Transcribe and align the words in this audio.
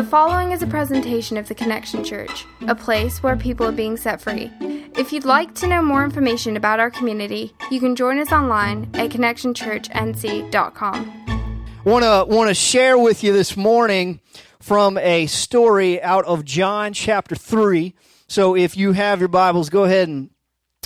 The 0.00 0.06
following 0.06 0.52
is 0.52 0.62
a 0.62 0.66
presentation 0.66 1.36
of 1.36 1.46
the 1.46 1.54
Connection 1.54 2.02
Church, 2.02 2.46
a 2.66 2.74
place 2.74 3.22
where 3.22 3.36
people 3.36 3.66
are 3.66 3.72
being 3.72 3.98
set 3.98 4.18
free. 4.18 4.50
If 4.96 5.12
you'd 5.12 5.26
like 5.26 5.54
to 5.56 5.66
know 5.66 5.82
more 5.82 6.04
information 6.04 6.56
about 6.56 6.80
our 6.80 6.90
community, 6.90 7.52
you 7.70 7.80
can 7.80 7.94
join 7.94 8.18
us 8.18 8.32
online 8.32 8.88
at 8.94 9.10
connectionchurchnc.com. 9.10 11.82
Want 11.84 12.02
to 12.02 12.24
want 12.34 12.48
to 12.48 12.54
share 12.54 12.98
with 12.98 13.22
you 13.22 13.34
this 13.34 13.58
morning 13.58 14.20
from 14.58 14.96
a 14.96 15.26
story 15.26 16.02
out 16.02 16.24
of 16.24 16.46
John 16.46 16.94
chapter 16.94 17.34
3. 17.34 17.94
So 18.26 18.56
if 18.56 18.78
you 18.78 18.92
have 18.92 19.18
your 19.18 19.28
Bibles, 19.28 19.68
go 19.68 19.84
ahead 19.84 20.08
and 20.08 20.30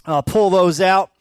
uh, 0.04 0.22
pull 0.22 0.50
those 0.50 0.80
out. 0.80 1.12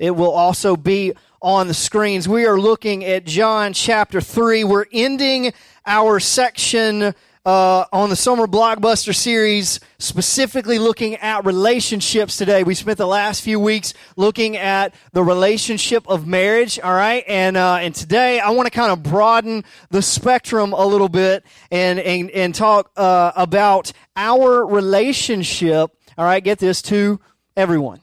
It 0.00 0.10
will 0.10 0.32
also 0.32 0.74
be 0.74 1.12
on 1.40 1.68
the 1.68 1.74
screens. 1.74 2.28
We 2.28 2.46
are 2.46 2.58
looking 2.58 3.04
at 3.04 3.24
John 3.24 3.74
chapter 3.74 4.20
3. 4.20 4.64
We're 4.64 4.86
ending 4.92 5.52
our 5.86 6.18
section 6.18 7.14
uh, 7.44 7.84
on 7.92 8.10
the 8.10 8.16
Summer 8.16 8.46
Blockbuster 8.46 9.14
series, 9.14 9.80
specifically 9.98 10.78
looking 10.78 11.16
at 11.16 11.44
relationships 11.44 12.36
today. 12.36 12.62
We 12.62 12.74
spent 12.74 12.98
the 12.98 13.06
last 13.06 13.42
few 13.42 13.58
weeks 13.60 13.94
looking 14.16 14.56
at 14.56 14.94
the 15.12 15.22
relationship 15.22 16.08
of 16.08 16.26
marriage, 16.26 16.78
all 16.80 16.94
right? 16.94 17.24
And, 17.26 17.56
uh, 17.56 17.76
and 17.76 17.94
today 17.94 18.40
I 18.40 18.50
want 18.50 18.66
to 18.66 18.70
kind 18.70 18.92
of 18.92 19.02
broaden 19.02 19.64
the 19.90 20.02
spectrum 20.02 20.72
a 20.72 20.84
little 20.84 21.08
bit 21.08 21.44
and, 21.70 21.98
and, 21.98 22.30
and 22.30 22.54
talk 22.54 22.90
uh, 22.96 23.32
about 23.36 23.92
our 24.16 24.66
relationship, 24.66 25.90
all 26.16 26.24
right? 26.24 26.42
Get 26.42 26.58
this, 26.58 26.82
to 26.82 27.20
everyone. 27.56 28.00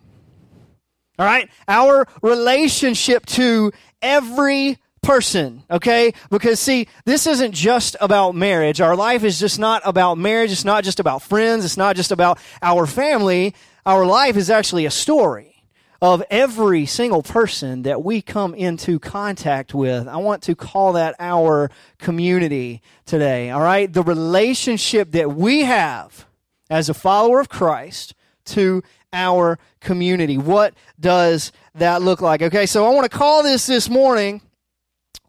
All 1.17 1.25
right? 1.25 1.49
Our 1.67 2.07
relationship 2.21 3.25
to 3.27 3.71
every 4.01 4.77
person, 5.05 5.63
okay? 5.69 6.13
Because 6.29 6.59
see, 6.59 6.87
this 7.05 7.27
isn't 7.27 7.53
just 7.53 7.95
about 8.01 8.33
marriage. 8.33 8.81
Our 8.81 8.95
life 8.95 9.23
is 9.23 9.39
just 9.39 9.59
not 9.59 9.81
about 9.85 10.17
marriage. 10.17 10.51
It's 10.51 10.65
not 10.65 10.83
just 10.83 10.99
about 10.99 11.21
friends. 11.21 11.63
It's 11.63 11.77
not 11.77 11.95
just 11.95 12.11
about 12.11 12.39
our 12.61 12.85
family. 12.85 13.53
Our 13.85 14.05
life 14.05 14.35
is 14.35 14.49
actually 14.49 14.85
a 14.85 14.91
story 14.91 15.63
of 16.01 16.23
every 16.29 16.85
single 16.85 17.21
person 17.23 17.83
that 17.83 18.03
we 18.03 18.21
come 18.21 18.53
into 18.55 18.99
contact 18.99 19.73
with. 19.73 20.07
I 20.07 20.17
want 20.17 20.43
to 20.43 20.55
call 20.55 20.93
that 20.93 21.15
our 21.19 21.69
community 21.99 22.81
today, 23.05 23.51
all 23.51 23.61
right? 23.61 23.91
The 23.91 24.03
relationship 24.03 25.11
that 25.11 25.33
we 25.35 25.61
have 25.61 26.25
as 26.69 26.89
a 26.89 26.93
follower 26.93 27.39
of 27.39 27.47
Christ 27.47 28.15
to 28.45 28.83
our 29.13 29.57
community. 29.79 30.37
What 30.37 30.73
does 30.99 31.51
that 31.75 32.01
look 32.01 32.21
like? 32.21 32.41
Okay, 32.41 32.65
so 32.65 32.85
I 32.85 32.89
want 32.93 33.09
to 33.09 33.17
call 33.17 33.43
this 33.43 33.65
this 33.65 33.89
morning 33.89 34.41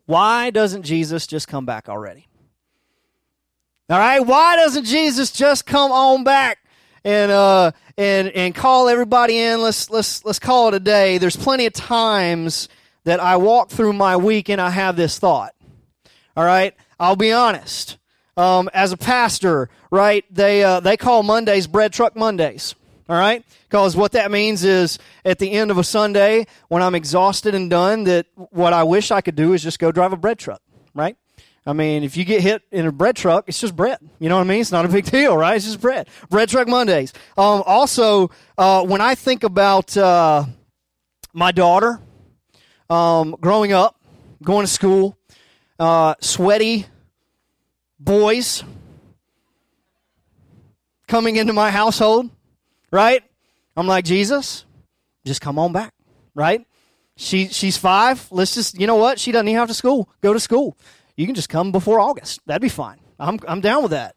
why 0.07 0.51
doesn't 0.51 0.83
Jesus 0.83 1.27
just 1.27 1.49
come 1.49 1.67
back 1.67 1.89
already? 1.89 2.27
All 3.89 3.99
right, 3.99 4.21
why 4.21 4.57
doesn't 4.57 4.85
Jesus 4.85 5.31
just 5.31 5.67
come 5.67 5.93
on 5.93 6.25
back 6.25 6.59
and 7.05 7.31
uh 7.31 7.71
and 7.97 8.29
and 8.29 8.55
call 8.55 8.89
everybody 8.89 9.39
in? 9.39 9.61
Let's 9.61 9.91
let's 9.91 10.25
let's 10.25 10.41
call 10.41 10.69
it 10.69 10.75
a 10.75 10.81
day. 10.81 11.19
There's 11.19 11.37
plenty 11.37 11.67
of 11.67 11.73
times 11.73 12.69
that 13.05 13.21
I 13.21 13.37
walk 13.37 13.71
through 13.71 13.93
my 13.93 14.17
week 14.17 14.49
and 14.49 14.61
I 14.61 14.71
have 14.71 14.97
this 14.97 15.19
thought. 15.19 15.55
All 16.37 16.45
right, 16.45 16.75
I'll 16.99 17.17
be 17.17 17.33
honest. 17.33 17.99
Um, 18.37 18.69
as 18.75 18.93
a 18.93 18.97
pastor, 18.97 19.71
right? 19.91 20.25
They 20.31 20.65
uh, 20.65 20.81
they 20.81 20.97
call 20.97 21.23
Mondays 21.23 21.67
bread 21.67 21.93
truck 21.93 22.17
Mondays. 22.17 22.75
All 23.09 23.17
right? 23.17 23.45
Because 23.69 23.97
what 23.97 24.13
that 24.13 24.31
means 24.31 24.65
is 24.65 24.99
at 25.25 25.39
the 25.39 25.53
end 25.53 25.71
of 25.71 25.79
a 25.79 25.85
Sunday, 25.85 26.47
when 26.69 26.83
I'm 26.83 26.95
exhausted 26.95 27.55
and 27.55 27.71
done, 27.71 28.05
that 28.05 28.27
what 28.35 28.73
I 28.73 28.83
wish 28.83 29.11
I 29.11 29.21
could 29.21 29.37
do 29.37 29.53
is 29.53 29.63
just 29.63 29.79
go 29.79 29.93
drive 29.93 30.13
a 30.13 30.17
bread 30.17 30.39
truck, 30.39 30.61
right? 30.95 31.17
I 31.69 31.73
mean, 31.73 32.05
if 32.05 32.17
you 32.17 32.25
get 32.25 32.43
hit 32.43 32.63
in 32.71 32.87
a 32.87 32.93
bread 32.93 33.17
truck, 33.17 33.45
it's 33.49 33.61
just 33.61 33.75
bread. 33.75 33.99
You 34.21 34.29
know 34.29 34.37
what 34.37 34.43
I 34.43 34.49
mean? 34.49 34.61
It's 34.61 34.71
not 34.71 34.85
a 34.85 34.89
big 34.89 35.05
deal, 35.11 35.37
right? 35.37 35.57
It's 35.57 35.65
just 35.65 35.81
bread. 35.81 36.09
Bread 36.31 36.49
truck 36.49 36.69
Mondays. 36.69 37.13
Um, 37.37 37.63
also, 37.67 38.31
uh, 38.57 38.85
when 38.85 39.01
I 39.01 39.17
think 39.17 39.43
about 39.43 39.97
uh, 39.97 40.45
my 41.33 41.51
daughter 41.51 42.01
um, 42.89 43.37
growing 43.41 43.73
up, 43.73 44.01
going 44.43 44.65
to 44.65 44.73
school, 44.73 45.19
uh, 45.79 46.15
sweaty 46.21 46.87
boys 47.99 48.63
coming 51.09 51.37
into 51.37 51.53
my 51.53 51.71
household, 51.71 52.31
right? 52.91 53.23
I'm 53.77 53.87
like, 53.87 54.05
Jesus, 54.05 54.65
just 55.25 55.41
come 55.41 55.59
on 55.59 55.73
back, 55.73 55.93
right? 56.35 56.67
She 57.17 57.49
she's 57.49 57.77
five. 57.77 58.27
Let's 58.31 58.55
just 58.55 58.79
you 58.79 58.87
know 58.87 58.97
what? 58.97 59.19
She 59.19 59.33
doesn't 59.33 59.49
even 59.49 59.59
have 59.59 59.69
to 59.69 59.75
school. 59.75 60.09
Go 60.21 60.33
to 60.33 60.41
school. 60.41 60.77
You 61.17 61.27
can 61.27 61.35
just 61.35 61.49
come 61.49 61.73
before 61.73 61.99
August. 62.01 62.41
That'd 62.47 62.63
be 62.63 62.69
fine. 62.69 62.99
I'm 63.19 63.39
I'm 63.49 63.61
down 63.61 63.83
with 63.83 63.93
that. 63.93 64.17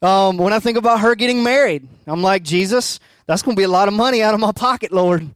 Um, 0.00 0.38
when 0.38 0.52
I 0.52 0.60
think 0.60 0.78
about 0.78 1.00
her 1.00 1.16
getting 1.16 1.42
married, 1.42 1.88
I'm 2.06 2.22
like, 2.22 2.44
Jesus, 2.44 3.00
that's 3.26 3.42
going 3.42 3.56
to 3.56 3.60
be 3.60 3.64
a 3.64 3.68
lot 3.68 3.88
of 3.88 3.94
money 3.94 4.22
out 4.22 4.32
of 4.32 4.38
my 4.38 4.52
pocket, 4.52 4.92
Lord. 4.92 5.28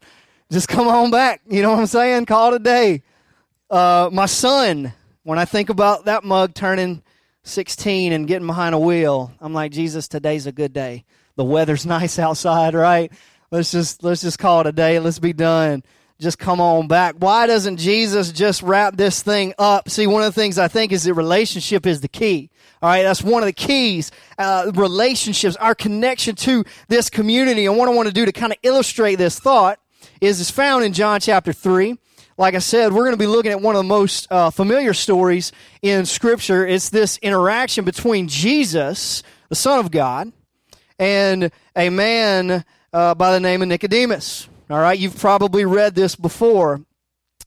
Just 0.53 0.69
come 0.69 0.87
on 0.87 1.11
back. 1.11 1.41
You 1.49 1.62
know 1.62 1.71
what 1.71 1.81
I'm 1.81 1.87
saying? 1.87 2.27
Call 2.27 2.53
it 2.53 2.56
a 2.56 2.59
day. 2.61 3.03
Uh, 3.69 4.09
my 4.12 4.27
son, 4.27 4.93
when 5.25 5.38
I 5.38 5.47
think 5.47 5.69
about 5.69 6.05
that 6.05 6.22
mug 6.22 6.55
turning 6.55 7.03
16 7.43 8.12
and 8.12 8.28
getting 8.28 8.47
behind 8.47 8.75
a 8.75 8.78
wheel, 8.78 9.32
I'm 9.41 9.53
like, 9.53 9.72
Jesus, 9.72 10.06
today's 10.06 10.47
a 10.47 10.53
good 10.53 10.72
day. 10.72 11.05
The 11.42 11.48
weather's 11.48 11.84
nice 11.98 12.20
outside, 12.20 12.72
right? 12.72 13.10
Let's 13.50 13.72
just 13.72 14.04
let's 14.04 14.22
just 14.22 14.38
call 14.38 14.60
it 14.60 14.69
a 14.69 14.72
day. 14.72 15.00
Let's 15.00 15.19
be 15.19 15.32
done. 15.32 15.82
Just 16.20 16.38
come 16.38 16.60
on 16.60 16.86
back. 16.86 17.16
Why 17.19 17.48
doesn't 17.48 17.78
Jesus 17.78 18.30
just 18.30 18.62
wrap 18.62 18.97
this 18.97 19.25
thing 19.25 19.54
up? 19.58 19.88
See, 19.88 20.06
one 20.06 20.22
of 20.22 20.32
the 20.32 20.41
things 20.41 20.56
I 20.56 20.69
think 20.69 20.92
is 20.92 21.02
that 21.02 21.14
relationship 21.14 21.84
is 21.84 22.00
the 22.00 22.06
key. 22.06 22.48
All 22.81 22.88
right, 22.88 23.02
that's 23.02 23.25
one 23.25 23.42
of 23.42 23.48
the 23.48 23.52
keys. 23.52 24.12
Uh, 24.38 24.70
relationships, 24.76 25.56
our 25.56 25.75
connection 25.75 26.36
to 26.36 26.64
this 26.86 27.10
community. 27.10 27.66
And 27.66 27.76
what 27.76 27.88
I 27.88 27.92
want 27.92 28.06
to 28.06 28.14
do 28.14 28.25
to 28.25 28.31
kind 28.31 28.52
of 28.52 28.58
illustrate 28.62 29.16
this 29.16 29.41
thought 29.41 29.81
is 30.20 30.38
is 30.38 30.48
found 30.48 30.84
in 30.84 30.92
John 30.92 31.19
chapter 31.19 31.52
three. 31.52 31.98
Like 32.38 32.54
I 32.54 32.60
said, 32.60 32.92
we're 32.92 33.02
going 33.02 33.14
to 33.14 33.16
be 33.16 33.26
looking 33.26 33.50
at 33.50 33.60
one 33.60 33.75
of 33.75 33.81
the 33.81 33.88
most 33.88 34.31
uh, 34.31 34.50
familiar 34.50 34.94
stories 34.94 35.50
in 35.82 36.06
Scripture. 36.06 36.64
It's 36.64 36.91
this 36.91 37.19
interaction 37.19 37.84
between 37.84 38.28
Jesus, 38.28 39.25
the 39.48 39.56
Son 39.56 39.81
of 39.81 39.91
God, 39.91 40.31
and 41.02 41.50
a 41.74 41.90
man 41.90 42.64
uh, 42.92 43.12
by 43.16 43.32
the 43.32 43.40
name 43.40 43.60
of 43.60 43.66
Nicodemus. 43.66 44.48
All 44.70 44.78
right, 44.78 44.96
you've 44.96 45.18
probably 45.18 45.64
read 45.64 45.96
this 45.96 46.14
before. 46.14 46.80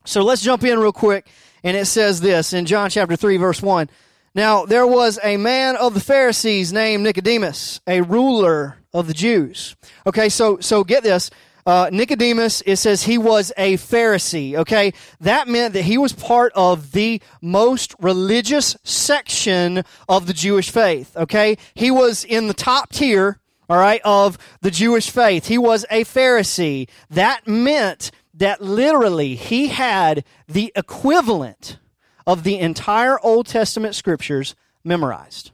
So 0.04 0.24
let's 0.24 0.42
jump 0.42 0.66
in 0.66 0.78
real 0.78 0.92
quick. 0.92 1.30
And 1.64 1.78
it 1.78 1.86
says 1.86 2.20
this 2.20 2.52
in 2.52 2.66
John 2.66 2.90
chapter 2.90 3.16
3, 3.16 3.38
verse 3.38 3.62
1. 3.62 3.90
Now, 4.36 4.66
there 4.66 4.86
was 4.86 5.20
a 5.24 5.38
man 5.38 5.78
of 5.78 5.94
the 5.94 6.02
Pharisees 6.02 6.74
named 6.74 7.04
Nicodemus, 7.04 7.80
a 7.88 8.02
ruler 8.02 8.76
of 8.94 9.08
the 9.08 9.14
Jews. 9.14 9.78
Okay, 10.06 10.28
so, 10.28 10.60
so 10.60 10.84
get 10.84 11.04
this. 11.04 11.32
Uh, 11.66 11.90
Nicodemus, 11.92 12.62
it 12.66 12.76
says 12.76 13.04
he 13.04 13.18
was 13.18 13.54
a 13.58 13.78
Pharisee, 13.78 14.56
okay? 14.56 14.94
That 15.22 15.48
meant 15.48 15.74
that 15.74 15.84
he 15.84 15.98
was 15.98 16.12
part 16.12 16.52
of 16.56 16.92
the 16.92 17.22
most 17.42 17.96
religious 18.00 18.76
section 18.84 19.84
of 20.10 20.28
the 20.28 20.34
Jewish 20.34 20.70
faith, 20.70 21.16
okay? 21.16 21.58
He 21.74 21.90
was 21.90 22.26
in 22.26 22.48
the 22.48 22.54
top 22.54 22.92
tier 22.92 23.40
all 23.70 23.78
right, 23.78 24.02
of 24.04 24.38
the 24.62 24.72
Jewish 24.72 25.10
faith. 25.10 25.48
He 25.48 25.58
was 25.58 25.86
a 25.90 26.04
Pharisee. 26.04 26.90
That 27.10 27.48
meant 27.48 28.12
that 28.34 28.62
literally 28.62 29.36
he 29.36 29.68
had 29.68 30.24
the 30.48 30.72
equivalent 30.76 31.80
of 32.28 32.44
the 32.44 32.60
entire 32.60 33.20
Old 33.20 33.48
Testament 33.48 33.96
scriptures 33.96 34.56
memorized. 34.84 35.52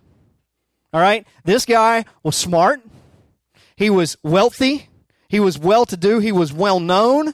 All 0.93 1.01
right, 1.01 1.25
this 1.45 1.65
guy 1.65 2.05
was 2.21 2.35
smart, 2.35 2.81
he 3.77 3.89
was 3.89 4.17
wealthy, 4.23 4.89
he 5.29 5.39
was 5.39 5.57
well 5.57 5.85
to 5.85 5.95
do, 5.95 6.19
he 6.19 6.33
was 6.33 6.51
well 6.51 6.81
known, 6.81 7.33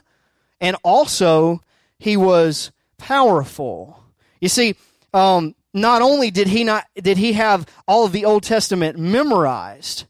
and 0.60 0.76
also 0.84 1.60
he 1.98 2.16
was 2.16 2.70
powerful. 2.98 4.00
You 4.40 4.48
see, 4.48 4.76
um, 5.12 5.56
not 5.74 6.02
only 6.02 6.30
did 6.30 6.46
he 6.48 6.62
not 6.62 6.84
did 6.94 7.18
he 7.18 7.32
have 7.32 7.66
all 7.86 8.04
of 8.04 8.12
the 8.12 8.24
Old 8.24 8.44
Testament 8.44 8.98
memorized, 8.98 10.04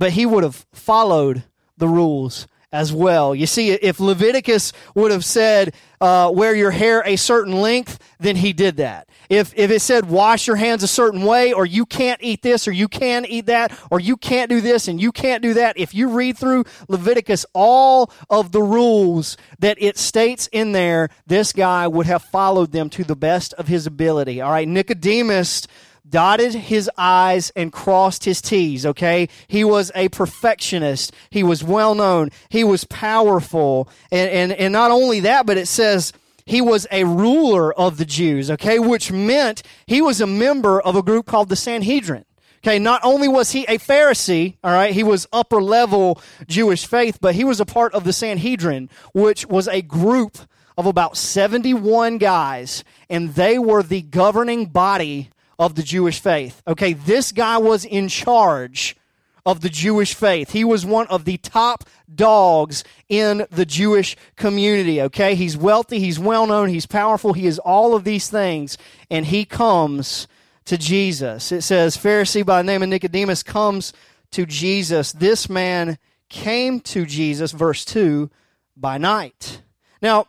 but 0.00 0.12
he 0.12 0.24
would 0.24 0.42
have 0.42 0.66
followed 0.72 1.44
the 1.76 1.86
rules 1.86 2.48
as 2.72 2.90
well. 2.90 3.34
You 3.34 3.46
see, 3.46 3.70
if 3.70 4.00
Leviticus 4.00 4.72
would 4.94 5.10
have 5.10 5.26
said, 5.26 5.74
uh, 6.00 6.30
wear 6.32 6.54
your 6.54 6.70
hair 6.70 7.02
a 7.04 7.16
certain 7.16 7.60
length, 7.60 7.98
then 8.18 8.36
he 8.36 8.54
did 8.54 8.78
that. 8.78 9.08
If, 9.28 9.52
if 9.56 9.70
it 9.70 9.80
said, 9.80 10.08
wash 10.08 10.46
your 10.46 10.56
hands 10.56 10.82
a 10.82 10.88
certain 10.88 11.24
way, 11.24 11.52
or 11.52 11.66
you 11.66 11.84
can't 11.84 12.22
eat 12.22 12.40
this, 12.40 12.66
or 12.66 12.72
you 12.72 12.88
can 12.88 13.26
eat 13.26 13.46
that, 13.46 13.78
or 13.90 14.00
you 14.00 14.16
can't 14.16 14.48
do 14.48 14.62
this, 14.62 14.88
and 14.88 14.98
you 14.98 15.12
can't 15.12 15.42
do 15.42 15.54
that, 15.54 15.78
if 15.78 15.94
you 15.94 16.08
read 16.08 16.38
through 16.38 16.64
Leviticus, 16.88 17.44
all 17.52 18.10
of 18.30 18.52
the 18.52 18.62
rules 18.62 19.36
that 19.58 19.76
it 19.82 19.98
states 19.98 20.48
in 20.50 20.72
there, 20.72 21.10
this 21.26 21.52
guy 21.52 21.86
would 21.86 22.06
have 22.06 22.22
followed 22.22 22.72
them 22.72 22.88
to 22.90 23.04
the 23.04 23.16
best 23.16 23.52
of 23.54 23.68
his 23.68 23.86
ability. 23.86 24.40
All 24.40 24.50
right, 24.50 24.66
Nicodemus 24.66 25.66
dotted 26.10 26.54
his 26.54 26.90
I's 26.98 27.50
and 27.56 27.72
crossed 27.72 28.24
his 28.24 28.42
T's, 28.42 28.84
okay? 28.84 29.28
He 29.48 29.64
was 29.64 29.92
a 29.94 30.08
perfectionist. 30.08 31.12
He 31.30 31.42
was 31.42 31.62
well 31.64 31.94
known. 31.94 32.30
He 32.48 32.64
was 32.64 32.84
powerful. 32.84 33.88
And, 34.10 34.30
and, 34.30 34.52
and 34.52 34.72
not 34.72 34.90
only 34.90 35.20
that, 35.20 35.46
but 35.46 35.56
it 35.56 35.68
says 35.68 36.12
he 36.44 36.60
was 36.60 36.86
a 36.90 37.04
ruler 37.04 37.72
of 37.72 37.96
the 37.96 38.04
Jews, 38.04 38.50
okay? 38.50 38.78
Which 38.78 39.12
meant 39.12 39.62
he 39.86 40.02
was 40.02 40.20
a 40.20 40.26
member 40.26 40.80
of 40.80 40.96
a 40.96 41.02
group 41.02 41.26
called 41.26 41.48
the 41.48 41.56
Sanhedrin. 41.56 42.24
Okay, 42.62 42.78
not 42.78 43.00
only 43.02 43.26
was 43.26 43.52
he 43.52 43.64
a 43.64 43.78
Pharisee, 43.78 44.56
all 44.62 44.72
right, 44.72 44.92
he 44.92 45.02
was 45.02 45.26
upper 45.32 45.62
level 45.62 46.20
Jewish 46.46 46.84
faith, 46.84 47.16
but 47.18 47.34
he 47.34 47.42
was 47.42 47.58
a 47.58 47.64
part 47.64 47.94
of 47.94 48.04
the 48.04 48.12
Sanhedrin, 48.12 48.90
which 49.14 49.46
was 49.46 49.66
a 49.66 49.80
group 49.80 50.36
of 50.76 50.84
about 50.84 51.16
71 51.16 52.18
guys, 52.18 52.84
and 53.08 53.30
they 53.34 53.58
were 53.58 53.82
the 53.82 54.02
governing 54.02 54.66
body 54.66 55.30
of 55.60 55.74
the 55.74 55.82
Jewish 55.82 56.18
faith. 56.18 56.62
Okay, 56.66 56.94
this 56.94 57.32
guy 57.32 57.58
was 57.58 57.84
in 57.84 58.08
charge 58.08 58.96
of 59.44 59.60
the 59.60 59.68
Jewish 59.68 60.14
faith. 60.14 60.52
He 60.52 60.64
was 60.64 60.86
one 60.86 61.06
of 61.08 61.26
the 61.26 61.36
top 61.36 61.84
dogs 62.12 62.82
in 63.10 63.46
the 63.50 63.66
Jewish 63.66 64.16
community, 64.36 65.02
okay? 65.02 65.34
He's 65.34 65.58
wealthy, 65.58 65.98
he's 66.00 66.18
well 66.18 66.46
known, 66.46 66.70
he's 66.70 66.86
powerful, 66.86 67.34
he 67.34 67.46
is 67.46 67.58
all 67.58 67.94
of 67.94 68.04
these 68.04 68.30
things, 68.30 68.78
and 69.10 69.26
he 69.26 69.44
comes 69.44 70.26
to 70.64 70.78
Jesus. 70.78 71.52
It 71.52 71.62
says, 71.62 71.94
Pharisee 71.94 72.44
by 72.44 72.62
the 72.62 72.66
name 72.66 72.82
of 72.82 72.88
Nicodemus 72.88 73.42
comes 73.42 73.92
to 74.30 74.46
Jesus. 74.46 75.12
This 75.12 75.50
man 75.50 75.98
came 76.30 76.80
to 76.80 77.04
Jesus, 77.04 77.52
verse 77.52 77.84
2, 77.84 78.30
by 78.78 78.96
night. 78.96 79.60
Now, 80.00 80.26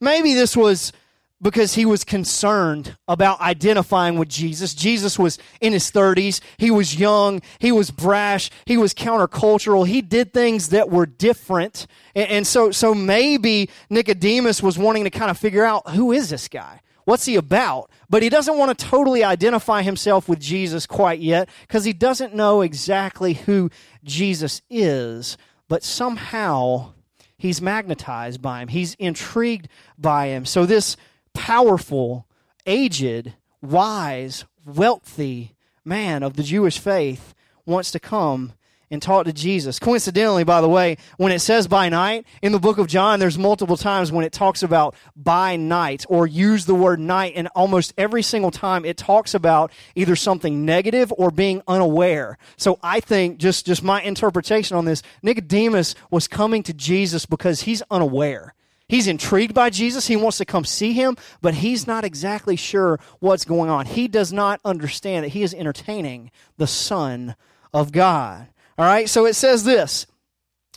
maybe 0.00 0.32
this 0.32 0.56
was 0.56 0.92
because 1.44 1.74
he 1.74 1.84
was 1.84 2.04
concerned 2.04 2.96
about 3.06 3.38
identifying 3.38 4.18
with 4.18 4.30
Jesus. 4.30 4.72
Jesus 4.72 5.18
was 5.18 5.38
in 5.60 5.74
his 5.74 5.92
30s. 5.92 6.40
He 6.56 6.70
was 6.70 6.98
young. 6.98 7.42
He 7.58 7.70
was 7.70 7.90
brash. 7.90 8.50
He 8.64 8.78
was 8.78 8.94
countercultural. 8.94 9.86
He 9.86 10.00
did 10.00 10.32
things 10.32 10.70
that 10.70 10.88
were 10.88 11.04
different. 11.04 11.86
And, 12.14 12.30
and, 12.30 12.46
so, 12.46 12.70
so 12.70 12.94
maybe 12.94 13.68
Nicodemus 13.90 14.62
was 14.62 14.78
wanting 14.78 15.04
to 15.04 15.10
kind 15.10 15.30
of 15.30 15.36
figure 15.36 15.64
out 15.64 15.90
who 15.90 16.12
is 16.12 16.30
this 16.30 16.48
guy? 16.48 16.80
What's 17.04 17.26
he 17.26 17.36
about? 17.36 17.90
But 18.08 18.22
he 18.22 18.30
doesn't 18.30 18.56
want 18.56 18.76
to 18.76 18.82
totally 18.86 19.22
identify 19.22 19.82
himself 19.82 20.26
with 20.30 20.40
Jesus 20.40 20.86
quite 20.86 21.20
yet 21.20 21.50
because 21.68 21.84
he 21.84 21.92
doesn't 21.92 22.34
know 22.34 22.62
exactly 22.62 23.34
who 23.34 23.68
Jesus 24.02 24.62
is. 24.70 25.36
But 25.68 25.82
somehow 25.82 26.94
he's 27.36 27.60
magnetized 27.60 28.40
by 28.40 28.62
him, 28.62 28.68
he's 28.68 28.94
intrigued 28.94 29.68
by 29.98 30.28
him. 30.28 30.46
So 30.46 30.64
this 30.64 30.96
powerful, 31.34 32.26
aged, 32.66 33.34
wise, 33.60 34.44
wealthy 34.64 35.54
man 35.84 36.22
of 36.22 36.34
the 36.34 36.42
Jewish 36.42 36.78
faith 36.78 37.34
wants 37.66 37.90
to 37.90 38.00
come 38.00 38.52
and 38.90 39.02
talk 39.02 39.26
to 39.26 39.32
Jesus. 39.32 39.78
Coincidentally, 39.78 40.44
by 40.44 40.60
the 40.60 40.68
way, 40.68 40.96
when 41.16 41.32
it 41.32 41.40
says 41.40 41.66
by 41.66 41.88
night 41.88 42.26
in 42.42 42.52
the 42.52 42.58
book 42.58 42.78
of 42.78 42.86
John, 42.86 43.18
there's 43.18 43.38
multiple 43.38 43.76
times 43.76 44.12
when 44.12 44.24
it 44.24 44.32
talks 44.32 44.62
about 44.62 44.94
by 45.16 45.56
night 45.56 46.04
or 46.08 46.26
use 46.26 46.66
the 46.66 46.74
word 46.74 47.00
night, 47.00 47.32
and 47.36 47.48
almost 47.48 47.92
every 47.98 48.22
single 48.22 48.50
time 48.50 48.84
it 48.84 48.96
talks 48.96 49.34
about 49.34 49.72
either 49.94 50.16
something 50.16 50.64
negative 50.64 51.12
or 51.16 51.30
being 51.30 51.62
unaware. 51.66 52.38
So 52.56 52.78
I 52.82 53.00
think 53.00 53.38
just 53.38 53.66
just 53.66 53.82
my 53.82 54.00
interpretation 54.02 54.76
on 54.76 54.84
this, 54.84 55.02
Nicodemus 55.22 55.94
was 56.10 56.28
coming 56.28 56.62
to 56.64 56.72
Jesus 56.72 57.26
because 57.26 57.62
he's 57.62 57.82
unaware. 57.90 58.54
He's 58.88 59.06
intrigued 59.06 59.54
by 59.54 59.70
Jesus. 59.70 60.06
He 60.06 60.16
wants 60.16 60.38
to 60.38 60.44
come 60.44 60.64
see 60.64 60.92
him, 60.92 61.16
but 61.40 61.54
he's 61.54 61.86
not 61.86 62.04
exactly 62.04 62.56
sure 62.56 63.00
what's 63.18 63.44
going 63.44 63.70
on. 63.70 63.86
He 63.86 64.08
does 64.08 64.32
not 64.32 64.60
understand 64.64 65.24
that 65.24 65.30
he 65.30 65.42
is 65.42 65.54
entertaining 65.54 66.30
the 66.58 66.66
Son 66.66 67.34
of 67.72 67.92
God. 67.92 68.48
All 68.76 68.84
right, 68.84 69.08
so 69.08 69.24
it 69.24 69.34
says 69.34 69.64
this 69.64 70.06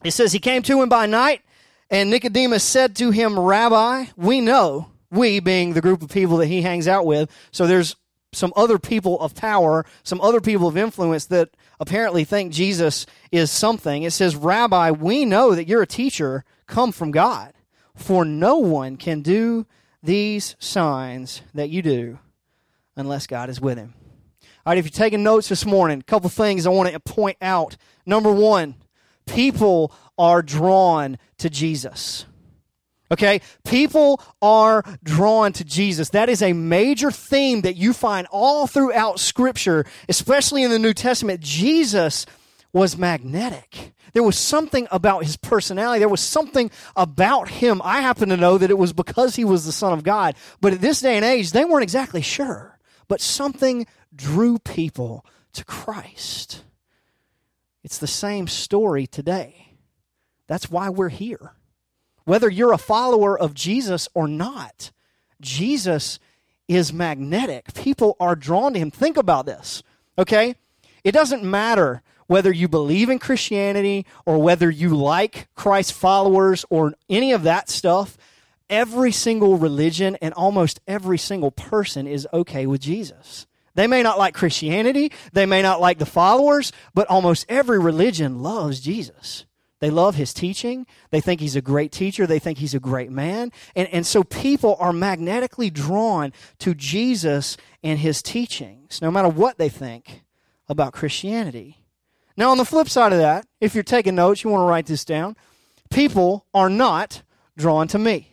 it 0.04 0.12
says, 0.12 0.32
He 0.32 0.40
came 0.40 0.62
to 0.64 0.82
him 0.82 0.90
by 0.90 1.06
night, 1.06 1.42
and 1.90 2.10
Nicodemus 2.10 2.64
said 2.64 2.96
to 2.98 3.12
him, 3.12 3.38
Rabbi, 3.38 4.06
we 4.16 4.42
know, 4.42 4.88
we 5.12 5.40
being 5.40 5.74
the 5.74 5.82
group 5.82 6.02
of 6.02 6.10
people 6.10 6.38
that 6.38 6.48
he 6.48 6.62
hangs 6.62 6.88
out 6.88 7.06
with, 7.06 7.30
so 7.52 7.68
there's 7.68 7.96
some 8.34 8.54
other 8.56 8.78
people 8.78 9.20
of 9.20 9.36
power, 9.36 9.86
some 10.04 10.22
other 10.22 10.42
people 10.42 10.68
of 10.68 10.78
influence 10.78 11.26
that 11.26 11.50
apparently 11.80 12.24
think 12.24 12.52
Jesus 12.52 13.06
is 13.32 13.50
something. 13.50 14.04
It 14.04 14.12
says, 14.12 14.36
Rabbi, 14.36 14.92
we 14.92 15.26
know 15.26 15.56
that 15.56 15.68
you're 15.68 15.82
a 15.82 15.88
teacher 15.88 16.44
come 16.68 16.92
from 16.92 17.12
God. 17.12 17.54
For 17.98 18.24
no 18.24 18.60
one 18.60 18.96
can 18.96 19.22
do 19.22 19.66
these 20.02 20.56
signs 20.60 21.42
that 21.54 21.70
you 21.70 21.82
do 21.82 22.20
unless 22.96 23.28
God 23.28 23.50
is 23.50 23.60
with 23.60 23.78
him. 23.78 23.94
All 24.66 24.72
right, 24.72 24.78
if 24.78 24.86
you're 24.86 24.92
taking 24.92 25.24
notes 25.24 25.50
this 25.50 25.66
morning, 25.66 26.00
a 26.00 26.04
couple 26.04 26.30
things 26.30 26.66
I 26.66 26.70
want 26.70 26.92
to 26.92 27.00
point 27.00 27.38
out. 27.42 27.76
Number 28.06 28.32
one, 28.32 28.76
people 29.26 29.94
are 30.18 30.42
drawn 30.42 31.18
to 31.40 31.50
Jesus. 31.50 32.26
Okay? 33.12 33.42
People 33.66 34.22
are 34.42 34.84
drawn 35.04 35.54
to 35.54 35.64
Jesus. 35.64 36.10
That 36.10 36.30
is 36.30 36.42
a 36.42 36.54
major 36.54 37.12
theme 37.12 37.62
that 37.62 37.76
you 37.76 37.94
find 37.94 38.28
all 38.32 38.68
throughout 38.68 39.20
Scripture, 39.20 39.86
especially 40.10 40.64
in 40.64 40.72
the 40.72 40.80
New 40.80 40.94
Testament. 40.94 41.42
Jesus 41.42 42.26
was 42.78 42.98
magnetic. 42.98 43.94
There 44.14 44.24
was 44.24 44.38
something 44.38 44.88
about 44.92 45.26
his 45.26 45.36
personality. 45.36 46.00
There 46.00 46.08
was 46.08 46.22
something 46.22 46.72
about 46.96 47.50
him. 47.50 47.82
I 47.84 48.02
happen 48.02 48.30
to 48.30 48.38
know 48.38 48.58
that 48.58 48.72
it 48.72 48.78
was 48.78 48.94
because 48.94 49.36
he 49.36 49.44
was 49.44 49.66
the 49.66 49.72
Son 49.72 49.94
of 49.94 50.04
God. 50.04 50.36
But 50.62 50.74
at 50.74 50.82
this 50.82 51.02
day 51.02 51.16
and 51.16 51.26
age, 51.26 51.52
they 51.52 51.66
weren't 51.66 51.84
exactly 51.84 52.22
sure. 52.22 52.80
But 53.08 53.22
something 53.22 53.86
drew 54.16 54.60
people 54.60 55.26
to 55.54 55.66
Christ. 55.66 56.64
It's 57.84 57.98
the 57.98 58.08
same 58.08 58.48
story 58.48 59.08
today. 59.08 59.74
That's 60.48 60.70
why 60.70 60.90
we're 60.90 61.10
here. 61.10 61.54
Whether 62.26 62.50
you're 62.50 62.74
a 62.74 62.78
follower 62.78 63.38
of 63.38 63.54
Jesus 63.54 64.08
or 64.14 64.28
not, 64.28 64.92
Jesus 65.42 66.20
is 66.68 66.92
magnetic. 66.92 67.74
People 67.74 68.18
are 68.20 68.36
drawn 68.36 68.74
to 68.74 68.80
him. 68.80 68.92
Think 68.92 69.18
about 69.18 69.46
this, 69.46 69.84
okay? 70.18 70.56
It 71.04 71.14
doesn't 71.14 71.44
matter 71.44 72.02
whether 72.28 72.52
you 72.52 72.68
believe 72.68 73.10
in 73.10 73.20
Christianity 73.20 74.06
or 74.26 74.42
whether 74.42 74.70
you 74.70 74.96
like 74.96 75.48
Christ 75.56 75.94
followers 75.94 76.66
or 76.70 76.94
any 77.10 77.32
of 77.32 77.44
that 77.44 77.70
stuff, 77.70 78.18
every 78.70 79.12
single 79.12 79.58
religion 79.58 80.18
and 80.22 80.34
almost 80.34 80.80
every 80.88 81.18
single 81.18 81.52
person 81.52 82.06
is 82.06 82.28
okay 82.34 82.68
with 82.68 82.82
Jesus. 82.82 83.48
They 83.76 83.88
may 83.88 84.04
not 84.04 84.18
like 84.18 84.34
Christianity, 84.34 85.12
they 85.34 85.46
may 85.46 85.62
not 85.62 85.80
like 85.80 86.00
the 86.00 86.06
followers, 86.06 86.72
but 86.94 87.08
almost 87.08 87.46
every 87.48 87.80
religion 87.80 88.42
loves 88.42 88.80
Jesus. 88.80 89.46
They 89.80 89.92
love 89.92 90.16
his 90.16 90.34
teaching. 90.34 90.88
They 91.12 91.22
think 91.22 91.40
he's 91.40 91.56
a 91.56 91.62
great 91.62 91.92
teacher. 91.92 92.26
They 92.26 92.40
think 92.40 92.58
he's 92.58 92.74
a 92.74 92.80
great 92.80 93.12
man. 93.12 93.52
And, 93.76 93.88
and 93.90 94.08
so 94.08 94.24
people 94.24 94.76
are 94.80 94.92
magnetically 94.92 95.70
drawn 95.70 96.34
to 96.60 96.74
Jesus 96.74 97.58
and 97.84 98.00
his 98.00 98.24
teachings, 98.24 99.00
no 99.02 99.12
matter 99.12 99.30
what 99.30 99.60
they 99.60 99.70
think 99.70 100.24
about 100.68 100.94
Christianity. 100.94 101.78
Now, 102.38 102.52
on 102.52 102.58
the 102.58 102.66
flip 102.66 102.88
side 102.88 103.14
of 103.14 103.20
that, 103.20 103.48
if 103.60 103.74
you're 103.74 103.84
taking 103.84 104.16
notes, 104.16 104.44
you 104.44 104.52
want 104.52 104.62
to 104.62 104.66
write 104.66 104.86
this 104.86 105.04
down. 105.04 105.36
People 105.90 106.46
are 106.54 106.70
not 106.70 107.24
drawn 107.58 107.88
to 107.90 107.98
me. 107.98 108.32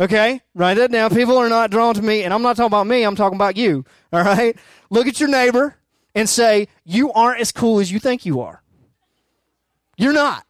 Okay? 0.00 0.40
Write 0.54 0.78
that 0.78 0.90
down. 0.90 1.10
People 1.10 1.36
are 1.36 1.50
not 1.50 1.70
drawn 1.70 1.94
to 1.94 2.02
me. 2.02 2.22
And 2.22 2.32
I'm 2.32 2.42
not 2.42 2.56
talking 2.56 2.68
about 2.68 2.86
me, 2.86 3.02
I'm 3.02 3.14
talking 3.14 3.36
about 3.36 3.58
you. 3.58 3.84
All 4.12 4.22
right? 4.22 4.56
Look 4.88 5.06
at 5.06 5.20
your 5.20 5.28
neighbor 5.28 5.76
and 6.14 6.28
say, 6.28 6.68
You 6.84 7.12
aren't 7.12 7.40
as 7.40 7.52
cool 7.52 7.78
as 7.78 7.92
you 7.92 7.98
think 7.98 8.24
you 8.24 8.40
are. 8.40 8.62
You're 9.98 10.14
not. 10.14 10.46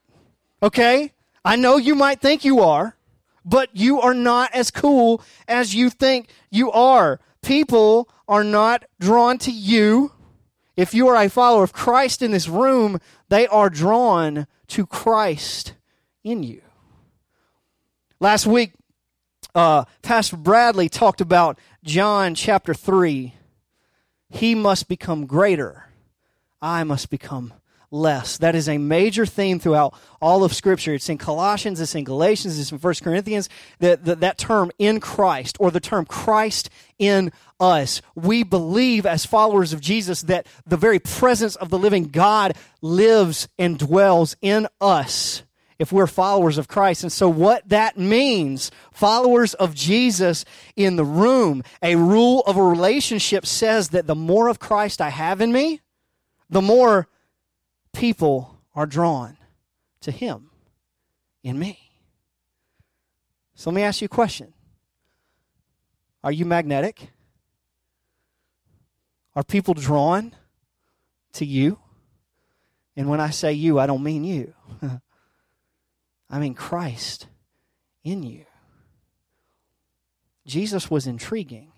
Okay? 0.63 1.13
I 1.45 1.57
know 1.57 1.77
you 1.77 1.97
might 1.97 2.21
think 2.21 2.45
you 2.45 2.61
are, 2.61 2.97
but 3.45 3.69
you 3.73 4.01
are 4.01 4.15
not 4.15 4.53
as 4.55 4.71
cool 4.71 5.23
as 5.49 5.75
you 5.75 5.91
think 5.91 6.29
you 6.51 6.71
are. 6.71 7.19
People 7.43 8.09
are 8.29 8.45
not 8.45 8.85
drawn 9.01 9.39
to 9.39 9.51
you 9.51 10.13
if 10.77 10.95
you 10.95 11.09
are 11.09 11.17
a 11.17 11.29
follower 11.29 11.63
of 11.63 11.73
Christ 11.73 12.23
in 12.23 12.31
this 12.31 12.49
room, 12.49 12.99
they 13.29 13.47
are 13.47 13.69
drawn 13.69 14.47
to 14.69 14.87
Christ 14.87 15.75
in 16.25 16.43
you. 16.43 16.63
Last 18.21 18.47
week, 18.47 18.73
uh, 19.55 19.85
Pastor 20.03 20.37
Bradley 20.37 20.89
talked 20.89 21.21
about 21.21 21.59
John 21.85 22.35
chapter 22.35 22.73
3. 22.73 23.35
He 24.31 24.55
must 24.55 24.89
become 24.89 25.27
greater, 25.27 25.89
I 26.63 26.85
must 26.85 27.11
become 27.11 27.53
less. 27.93 28.39
That 28.39 28.55
is 28.55 28.69
a 28.69 28.79
major 28.79 29.27
theme 29.27 29.59
throughout 29.59 29.95
all 30.21 30.43
of 30.43 30.55
Scripture. 30.55 30.95
It's 30.95 31.09
in 31.09 31.19
Colossians, 31.19 31.81
it's 31.81 31.95
in 31.95 32.05
Galatians, 32.05 32.59
it's 32.59 32.73
in 32.73 32.79
1 32.79 32.95
Corinthians. 33.03 33.49
That, 33.79 34.05
that, 34.05 34.21
that 34.21 34.39
term 34.39 34.73
in 34.79 34.99
Christ, 34.99 35.57
or 35.61 35.71
the 35.71 35.81
term 35.81 36.07
Christ 36.07 36.71
in 36.99 37.33
us. 37.61 38.03
We 38.15 38.43
believe 38.43 39.07
as 39.07 39.25
followers 39.25 39.73
of 39.73 39.81
Jesus 39.81 40.23
that 40.23 40.47
the 40.67 40.77
very 40.77 40.99
presence 40.99 41.55
of 41.57 41.69
the 41.69 41.79
living 41.79 42.09
God 42.09 42.57
lives 42.81 43.49
and 43.59 43.79
dwells 43.79 44.37
in 44.41 44.67
us 44.81 45.43
if 45.79 45.91
we're 45.93 46.07
followers 46.07 46.59
of 46.59 46.69
Christ. 46.69 47.03
And 47.03 47.13
so, 47.13 47.29
what 47.29 47.69
that 47.69 47.99
means, 47.99 48.71
followers 48.93 49.55
of 49.55 49.75
Jesus 49.75 50.45
in 50.77 50.97
the 50.97 51.05
room, 51.05 51.65
a 51.83 51.97
rule 51.97 52.43
of 52.47 52.57
a 52.57 52.63
relationship 52.63 53.45
says 53.47 53.89
that 53.89 54.07
the 54.07 54.15
more 54.15 54.49
of 54.49 54.61
Christ 54.61 55.01
I 55.01 55.09
have 55.09 55.41
in 55.41 55.53
me, 55.53 55.81
the 56.49 56.63
more 56.63 57.09
people 57.93 58.59
are 58.75 58.87
drawn 58.87 59.37
to 60.01 60.11
Him 60.11 60.51
in 61.43 61.59
me. 61.59 61.79
So 63.55 63.71
let 63.71 63.77
me 63.77 63.83
ask 63.83 64.01
you 64.01 64.07
a 64.07 64.09
question 64.09 64.53
Are 66.25 66.33
you 66.33 66.45
magnetic? 66.45 67.11
Are 69.35 69.43
people 69.43 69.73
drawn 69.73 70.35
to 71.35 71.45
you. 71.47 71.79
And 72.97 73.09
when 73.09 73.21
I 73.21 73.31
say 73.31 73.53
you, 73.53 73.79
I 73.79 73.87
don't 73.87 74.03
mean 74.03 74.25
you. 74.25 74.55
I 76.31 76.39
mean 76.39 76.55
Christ 76.55 77.27
in 78.05 78.23
you. 78.23 78.45
Jesus 80.47 80.91
was 80.91 81.07
intriguing. 81.07 81.73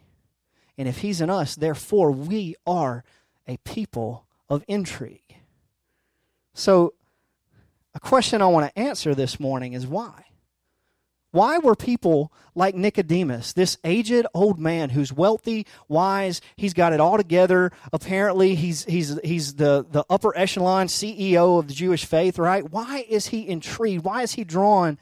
And 0.76 0.88
if 0.88 0.98
he's 0.98 1.20
in 1.20 1.30
us, 1.30 1.54
therefore 1.54 2.10
we 2.10 2.56
are 2.66 3.04
a 3.46 3.58
people 3.58 4.26
of 4.48 4.64
intrigue. 4.66 5.20
So, 6.54 6.94
a 7.94 8.00
question 8.00 8.40
I 8.40 8.46
want 8.46 8.72
to 8.72 8.78
answer 8.78 9.14
this 9.14 9.38
morning 9.38 9.72
is 9.72 9.86
why? 9.86 10.24
Why 11.32 11.58
were 11.58 11.74
people 11.74 12.32
like 12.54 12.76
Nicodemus, 12.76 13.52
this 13.52 13.76
aged 13.82 14.24
old 14.34 14.60
man 14.60 14.90
who's 14.90 15.12
wealthy, 15.12 15.66
wise, 15.88 16.40
he's 16.54 16.74
got 16.74 16.92
it 16.92 17.00
all 17.00 17.16
together. 17.16 17.72
Apparently, 17.92 18.54
he's, 18.54 18.84
he's, 18.84 19.18
he's 19.24 19.54
the, 19.54 19.84
the 19.90 20.04
upper 20.08 20.36
echelon 20.38 20.86
CEO 20.86 21.58
of 21.58 21.66
the 21.66 21.74
Jewish 21.74 22.04
faith, 22.04 22.38
right? 22.38 22.70
Why 22.70 23.04
is 23.08 23.26
he 23.26 23.48
intrigued? 23.48 24.04
Why 24.04 24.22
is 24.22 24.34
he 24.34 24.44
drawn 24.44 24.96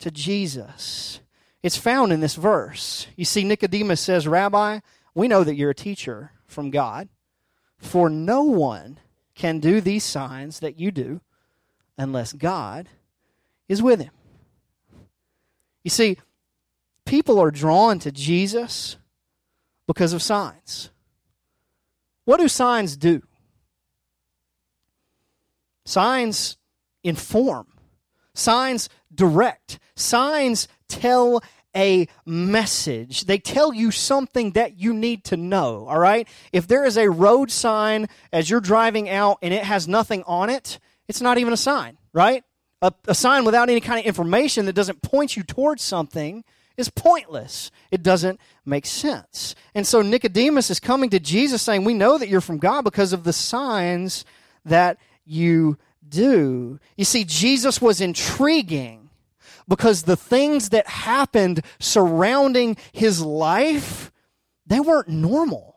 to 0.00 0.10
Jesus? 0.10 1.20
It's 1.62 1.78
found 1.78 2.12
in 2.12 2.20
this 2.20 2.34
verse. 2.34 3.06
You 3.16 3.24
see, 3.24 3.42
Nicodemus 3.42 4.02
says, 4.02 4.28
Rabbi, 4.28 4.80
we 5.14 5.26
know 5.26 5.42
that 5.42 5.54
you're 5.54 5.70
a 5.70 5.74
teacher 5.74 6.32
from 6.46 6.68
God, 6.68 7.08
for 7.78 8.10
no 8.10 8.42
one 8.42 8.98
can 9.38 9.60
do 9.60 9.80
these 9.80 10.04
signs 10.04 10.58
that 10.60 10.78
you 10.80 10.90
do 10.90 11.20
unless 11.96 12.32
God 12.32 12.88
is 13.68 13.80
with 13.80 14.00
him. 14.00 14.10
You 15.84 15.90
see, 15.90 16.18
people 17.06 17.38
are 17.38 17.52
drawn 17.52 18.00
to 18.00 18.10
Jesus 18.10 18.96
because 19.86 20.12
of 20.12 20.22
signs. 20.22 20.90
What 22.24 22.40
do 22.40 22.48
signs 22.48 22.96
do? 22.96 23.22
Signs 25.86 26.58
inform, 27.02 27.68
signs 28.34 28.88
direct, 29.14 29.78
signs 29.94 30.66
tell 30.88 31.40
a 31.78 32.08
message. 32.26 33.24
They 33.24 33.38
tell 33.38 33.72
you 33.72 33.90
something 33.90 34.50
that 34.52 34.78
you 34.78 34.92
need 34.92 35.24
to 35.26 35.36
know, 35.36 35.86
all 35.88 35.98
right? 35.98 36.28
If 36.52 36.66
there 36.66 36.84
is 36.84 36.98
a 36.98 37.08
road 37.08 37.50
sign 37.50 38.08
as 38.32 38.50
you're 38.50 38.60
driving 38.60 39.08
out 39.08 39.38
and 39.40 39.54
it 39.54 39.62
has 39.62 39.86
nothing 39.86 40.24
on 40.26 40.50
it, 40.50 40.80
it's 41.06 41.20
not 41.20 41.38
even 41.38 41.52
a 41.52 41.56
sign, 41.56 41.96
right? 42.12 42.42
A, 42.82 42.92
a 43.06 43.14
sign 43.14 43.44
without 43.44 43.70
any 43.70 43.80
kind 43.80 44.00
of 44.00 44.06
information 44.06 44.66
that 44.66 44.74
doesn't 44.74 45.02
point 45.02 45.36
you 45.36 45.44
towards 45.44 45.82
something 45.82 46.44
is 46.76 46.90
pointless. 46.90 47.70
It 47.90 48.02
doesn't 48.02 48.40
make 48.66 48.84
sense. 48.84 49.54
And 49.74 49.86
so 49.86 50.02
Nicodemus 50.02 50.70
is 50.70 50.80
coming 50.80 51.10
to 51.10 51.20
Jesus 51.20 51.62
saying, 51.62 51.84
We 51.84 51.94
know 51.94 52.18
that 52.18 52.28
you're 52.28 52.40
from 52.40 52.58
God 52.58 52.82
because 52.82 53.12
of 53.12 53.24
the 53.24 53.32
signs 53.32 54.24
that 54.64 54.98
you 55.24 55.78
do. 56.08 56.78
You 56.96 57.04
see, 57.04 57.24
Jesus 57.24 57.80
was 57.80 58.00
intriguing 58.00 59.07
because 59.68 60.02
the 60.02 60.16
things 60.16 60.70
that 60.70 60.86
happened 60.86 61.62
surrounding 61.78 62.76
his 62.92 63.20
life, 63.20 64.10
they 64.66 64.80
weren't 64.80 65.08
normal. 65.08 65.76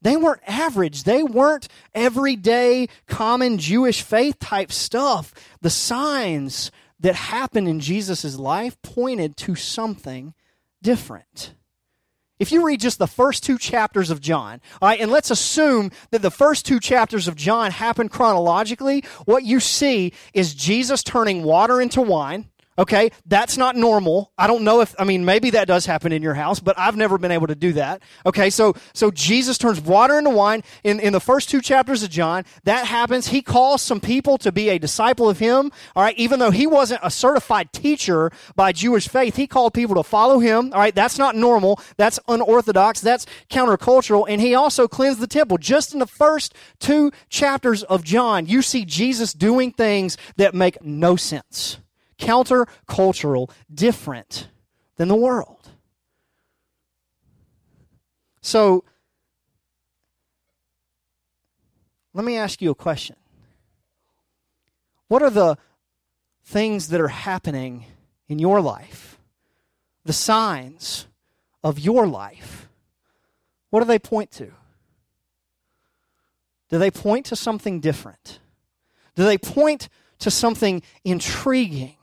They 0.00 0.16
weren't 0.16 0.42
average. 0.46 1.04
They 1.04 1.22
weren't 1.22 1.68
everyday 1.94 2.88
common 3.06 3.58
Jewish 3.58 4.02
faith 4.02 4.38
type 4.38 4.72
stuff. 4.72 5.32
The 5.60 5.70
signs 5.70 6.70
that 7.00 7.14
happened 7.14 7.68
in 7.68 7.80
Jesus' 7.80 8.36
life 8.36 8.80
pointed 8.82 9.36
to 9.38 9.54
something 9.54 10.34
different. 10.82 11.54
If 12.38 12.50
you 12.50 12.66
read 12.66 12.80
just 12.80 12.98
the 12.98 13.06
first 13.06 13.44
two 13.44 13.56
chapters 13.56 14.10
of 14.10 14.20
John, 14.20 14.60
all 14.80 14.88
right, 14.88 15.00
and 15.00 15.12
let's 15.12 15.30
assume 15.30 15.92
that 16.10 16.22
the 16.22 16.30
first 16.30 16.66
two 16.66 16.80
chapters 16.80 17.28
of 17.28 17.36
John 17.36 17.70
happen 17.70 18.08
chronologically, 18.08 19.04
what 19.26 19.44
you 19.44 19.60
see 19.60 20.12
is 20.34 20.52
Jesus 20.52 21.04
turning 21.04 21.44
water 21.44 21.80
into 21.80 22.02
wine, 22.02 22.48
Okay, 22.78 23.10
that's 23.26 23.58
not 23.58 23.76
normal. 23.76 24.32
I 24.38 24.46
don't 24.46 24.64
know 24.64 24.80
if 24.80 24.94
I 24.98 25.04
mean 25.04 25.26
maybe 25.26 25.50
that 25.50 25.68
does 25.68 25.84
happen 25.84 26.10
in 26.10 26.22
your 26.22 26.32
house, 26.32 26.58
but 26.58 26.78
I've 26.78 26.96
never 26.96 27.18
been 27.18 27.30
able 27.30 27.48
to 27.48 27.54
do 27.54 27.74
that. 27.74 28.02
Okay, 28.24 28.48
so 28.48 28.74
so 28.94 29.10
Jesus 29.10 29.58
turns 29.58 29.78
water 29.78 30.16
into 30.16 30.30
wine 30.30 30.62
in, 30.82 30.98
in 30.98 31.12
the 31.12 31.20
first 31.20 31.50
two 31.50 31.60
chapters 31.60 32.02
of 32.02 32.08
John. 32.08 32.44
That 32.64 32.86
happens. 32.86 33.28
He 33.28 33.42
calls 33.42 33.82
some 33.82 34.00
people 34.00 34.38
to 34.38 34.50
be 34.50 34.70
a 34.70 34.78
disciple 34.78 35.28
of 35.28 35.38
him. 35.38 35.70
All 35.94 36.02
right, 36.02 36.16
even 36.16 36.38
though 36.38 36.50
he 36.50 36.66
wasn't 36.66 37.00
a 37.02 37.10
certified 37.10 37.74
teacher 37.74 38.32
by 38.56 38.72
Jewish 38.72 39.06
faith, 39.06 39.36
he 39.36 39.46
called 39.46 39.74
people 39.74 39.96
to 39.96 40.02
follow 40.02 40.38
him. 40.38 40.72
All 40.72 40.80
right, 40.80 40.94
that's 40.94 41.18
not 41.18 41.36
normal. 41.36 41.78
That's 41.98 42.18
unorthodox. 42.26 43.02
That's 43.02 43.26
countercultural. 43.50 44.24
And 44.26 44.40
he 44.40 44.54
also 44.54 44.88
cleansed 44.88 45.20
the 45.20 45.26
temple. 45.26 45.58
Just 45.58 45.92
in 45.92 45.98
the 45.98 46.06
first 46.06 46.54
two 46.78 47.12
chapters 47.28 47.82
of 47.82 48.02
John, 48.02 48.46
you 48.46 48.62
see 48.62 48.86
Jesus 48.86 49.34
doing 49.34 49.72
things 49.72 50.16
that 50.36 50.54
make 50.54 50.82
no 50.82 51.16
sense 51.16 51.81
countercultural, 52.22 53.50
different 53.72 54.48
than 54.96 55.08
the 55.08 55.16
world. 55.16 55.70
So, 58.40 58.84
let 62.14 62.24
me 62.24 62.36
ask 62.36 62.62
you 62.62 62.70
a 62.70 62.74
question. 62.74 63.16
What 65.08 65.22
are 65.22 65.30
the 65.30 65.58
things 66.44 66.88
that 66.88 67.00
are 67.00 67.08
happening 67.08 67.86
in 68.28 68.38
your 68.38 68.60
life? 68.60 69.18
The 70.04 70.12
signs 70.12 71.06
of 71.62 71.78
your 71.78 72.06
life? 72.06 72.68
What 73.70 73.80
do 73.80 73.86
they 73.86 73.98
point 73.98 74.30
to? 74.32 74.52
Do 76.70 76.78
they 76.78 76.90
point 76.90 77.26
to 77.26 77.36
something 77.36 77.80
different? 77.80 78.40
Do 79.14 79.24
they 79.24 79.38
point 79.38 79.88
to 80.20 80.30
something 80.30 80.82
intriguing? 81.04 81.96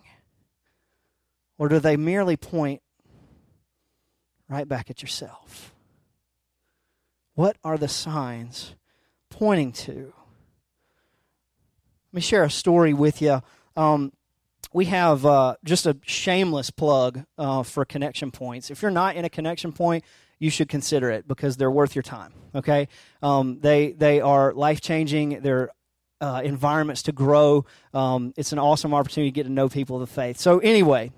Or 1.59 1.67
do 1.67 1.77
they 1.77 1.97
merely 1.97 2.37
point 2.37 2.81
right 4.47 4.67
back 4.67 4.89
at 4.89 5.03
yourself? 5.03 5.75
What 7.35 7.57
are 7.63 7.77
the 7.77 7.87
signs 7.87 8.75
pointing 9.29 9.71
to? 9.73 10.13
Let 12.11 12.13
me 12.13 12.21
share 12.21 12.43
a 12.43 12.49
story 12.49 12.93
with 12.93 13.21
you. 13.21 13.41
Um, 13.77 14.13
we 14.73 14.85
have 14.85 15.25
uh, 15.25 15.55
just 15.63 15.85
a 15.85 15.97
shameless 16.03 16.71
plug 16.71 17.23
uh, 17.37 17.63
for 17.63 17.85
connection 17.85 18.31
points. 18.31 18.71
If 18.71 18.81
you're 18.81 18.91
not 18.91 19.15
in 19.15 19.25
a 19.25 19.29
connection 19.29 19.71
point, 19.71 20.03
you 20.39 20.49
should 20.49 20.69
consider 20.69 21.11
it 21.11 21.27
because 21.27 21.57
they're 21.57 21.71
worth 21.71 21.95
your 21.95 22.03
time. 22.03 22.33
Okay, 22.55 22.87
um, 23.21 23.59
they 23.59 23.91
they 23.91 24.21
are 24.21 24.53
life 24.53 24.79
changing. 24.81 25.41
They're 25.41 25.69
uh, 26.21 26.41
environments 26.43 27.03
to 27.03 27.11
grow. 27.11 27.65
Um, 27.93 28.33
it's 28.37 28.51
an 28.51 28.59
awesome 28.59 28.93
opportunity 28.93 29.31
to 29.31 29.35
get 29.35 29.43
to 29.43 29.49
know 29.49 29.69
people 29.69 29.97
of 29.97 30.01
the 30.01 30.13
faith. 30.13 30.37
So 30.37 30.59
anyway, 30.59 31.11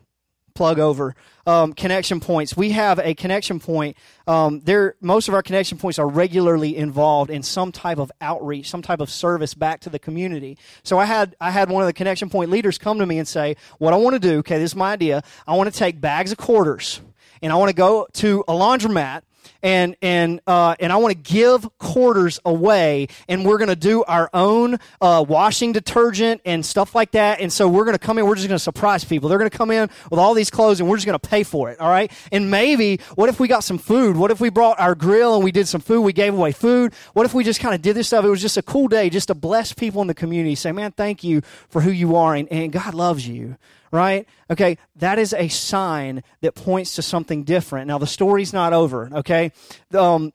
plug 0.54 0.80
over 0.80 1.16
um, 1.46 1.74
connection 1.74 2.20
points. 2.20 2.56
We 2.56 2.72
have 2.72 3.00
a 3.00 3.14
connection 3.14 3.60
point 3.60 3.98
um, 4.28 4.60
there 4.62 4.96
most 5.02 5.28
of 5.28 5.34
our 5.34 5.42
connection 5.42 5.78
points 5.78 6.00
are 6.00 6.08
regularly 6.08 6.78
involved 6.78 7.32
in 7.32 7.44
some 7.44 7.72
type 7.72 7.98
of 7.98 8.12
outreach 8.22 8.70
some 8.70 8.82
type 8.82 9.00
of 9.00 9.10
service 9.10 9.54
back 9.54 9.82
to 9.82 9.90
the 9.90 10.00
community. 10.00 10.58
So 10.84 11.00
i 11.00 11.06
had 11.06 11.36
i 11.42 11.52
had 11.52 11.70
one 11.70 11.82
of 11.84 11.88
the 11.88 11.94
connection 11.94 12.30
point 12.30 12.50
leaders 12.52 12.78
come 12.78 13.00
to 13.00 13.06
me 13.06 13.18
and 13.18 13.28
say 13.28 13.56
what 13.80 13.94
i 13.94 13.98
want 13.98 14.14
to 14.14 14.20
do 14.20 14.40
okay 14.40 14.58
this 14.60 14.72
is 14.72 14.76
my 14.76 14.94
idea 14.94 15.24
i 15.48 15.56
want 15.56 15.72
to 15.72 15.78
take 15.78 16.00
bags 16.00 16.32
of 16.32 16.38
quarters 16.38 17.02
and 17.42 17.52
i 17.52 17.56
want 17.56 17.70
to 17.70 17.76
go 17.76 18.08
to 18.14 18.44
a 18.48 18.54
laundromat 18.54 19.24
and 19.64 19.96
and 20.02 20.42
uh, 20.48 20.76
and 20.80 20.92
I 20.92 20.98
want 20.98 21.14
to 21.14 21.34
give 21.34 21.68
quarters 21.78 22.40
away, 22.46 23.08
and 23.28 23.46
we're 23.46 23.58
going 23.58 23.70
to 23.70 23.76
do 23.76 24.04
our 24.04 24.30
own 24.34 24.80
uh, 25.00 25.24
washing 25.28 25.72
detergent 25.72 26.42
and 26.46 26.66
stuff 26.66 26.96
like 26.96 27.12
that. 27.12 27.42
And 27.42 27.52
so 27.52 27.68
we're 27.68 27.86
going 27.86 27.98
to 27.98 28.00
come 28.00 28.18
in. 28.18 28.26
We're 28.26 28.36
just 28.36 28.48
going 28.48 28.56
to 28.56 28.64
surprise 28.64 29.04
people. 29.04 29.30
They're 29.30 29.38
going 29.38 29.50
to 29.50 29.58
come 29.58 29.72
in 29.72 29.90
with 30.10 30.20
all 30.20 30.34
these 30.34 30.50
clothes, 30.50 30.80
and 30.80 30.90
we're 30.90 30.98
just 30.98 31.06
going 31.06 31.20
to 31.20 31.30
pay 31.30 31.44
for 31.44 31.70
it. 31.70 31.80
All 31.80 31.90
right. 31.90 32.12
And 32.32 32.50
maybe 32.50 33.00
what 33.16 33.30
if 33.30 33.40
we 33.40 33.48
got 33.48 33.64
some 33.64 33.78
food? 33.78 34.16
What 34.18 34.32
if 34.32 34.40
we 34.40 34.50
brought 34.50 34.80
our 34.80 34.96
grill 34.96 35.36
and 35.36 35.44
we 35.44 35.52
did 35.52 35.68
some 35.68 35.82
food? 35.82 36.02
We 36.02 36.14
gave 36.14 36.34
away 36.34 36.52
food. 36.52 36.94
What 37.14 37.26
if 37.26 37.34
we 37.34 37.44
just 37.44 37.60
kind 37.60 37.76
of 37.76 37.82
did 37.82 37.96
this 37.96 38.08
stuff? 38.08 38.26
It 38.26 38.30
was 38.30 38.42
just 38.42 38.58
a 38.58 38.62
cool 38.62 38.88
day, 38.88 39.10
just 39.10 39.28
to 39.28 39.36
bless 39.36 39.74
people 39.74 40.02
in 40.02 40.08
the 40.08 40.14
community. 40.14 40.56
Say, 40.56 40.72
man, 40.72 40.92
thank 40.92 41.24
you 41.24 41.42
for 41.70 41.82
who 41.82 41.92
you 41.92 42.16
are, 42.16 42.36
and, 42.36 42.48
and 42.52 42.72
God 42.72 42.94
loves 42.94 43.28
you 43.28 43.58
right? 43.92 44.28
Okay, 44.50 44.78
that 44.96 45.20
is 45.20 45.34
a 45.34 45.48
sign 45.50 46.24
that 46.42 46.56
points 46.56 46.96
to 46.96 47.02
something 47.02 47.44
different. 47.44 47.88
Now, 47.88 47.98
the 47.98 48.08
story's 48.08 48.54
not 48.54 48.74
over, 48.74 49.10
okay? 49.14 49.52
Um, 49.94 50.34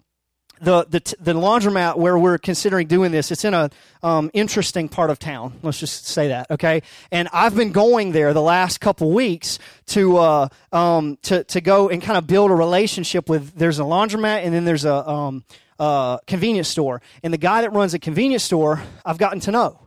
the, 0.60 0.86
the, 0.88 1.14
the 1.20 1.34
laundromat 1.34 1.98
where 1.98 2.18
we're 2.18 2.38
considering 2.38 2.86
doing 2.86 3.12
this, 3.12 3.30
it's 3.30 3.44
in 3.44 3.54
a 3.54 3.70
um, 4.02 4.30
interesting 4.32 4.88
part 4.88 5.10
of 5.10 5.18
town. 5.18 5.52
Let's 5.62 5.78
just 5.78 6.06
say 6.06 6.28
that, 6.28 6.50
okay? 6.50 6.82
And 7.10 7.28
I've 7.32 7.54
been 7.54 7.72
going 7.72 8.12
there 8.12 8.32
the 8.32 8.42
last 8.42 8.80
couple 8.80 9.10
weeks 9.10 9.58
to 9.88 10.16
uh, 10.16 10.48
um, 10.72 11.18
to 11.22 11.44
to 11.44 11.60
go 11.60 11.88
and 11.88 12.00
kind 12.00 12.16
of 12.16 12.26
build 12.26 12.50
a 12.50 12.54
relationship 12.54 13.28
with. 13.28 13.54
There's 13.54 13.78
a 13.78 13.82
laundromat 13.82 14.44
and 14.44 14.54
then 14.54 14.64
there's 14.64 14.84
a 14.84 15.06
um, 15.08 15.44
uh, 15.78 16.18
convenience 16.26 16.68
store, 16.68 17.02
and 17.22 17.32
the 17.34 17.38
guy 17.38 17.60
that 17.60 17.72
runs 17.72 17.92
a 17.92 17.98
convenience 17.98 18.42
store, 18.42 18.82
I've 19.04 19.18
gotten 19.18 19.40
to 19.40 19.50
know. 19.50 19.85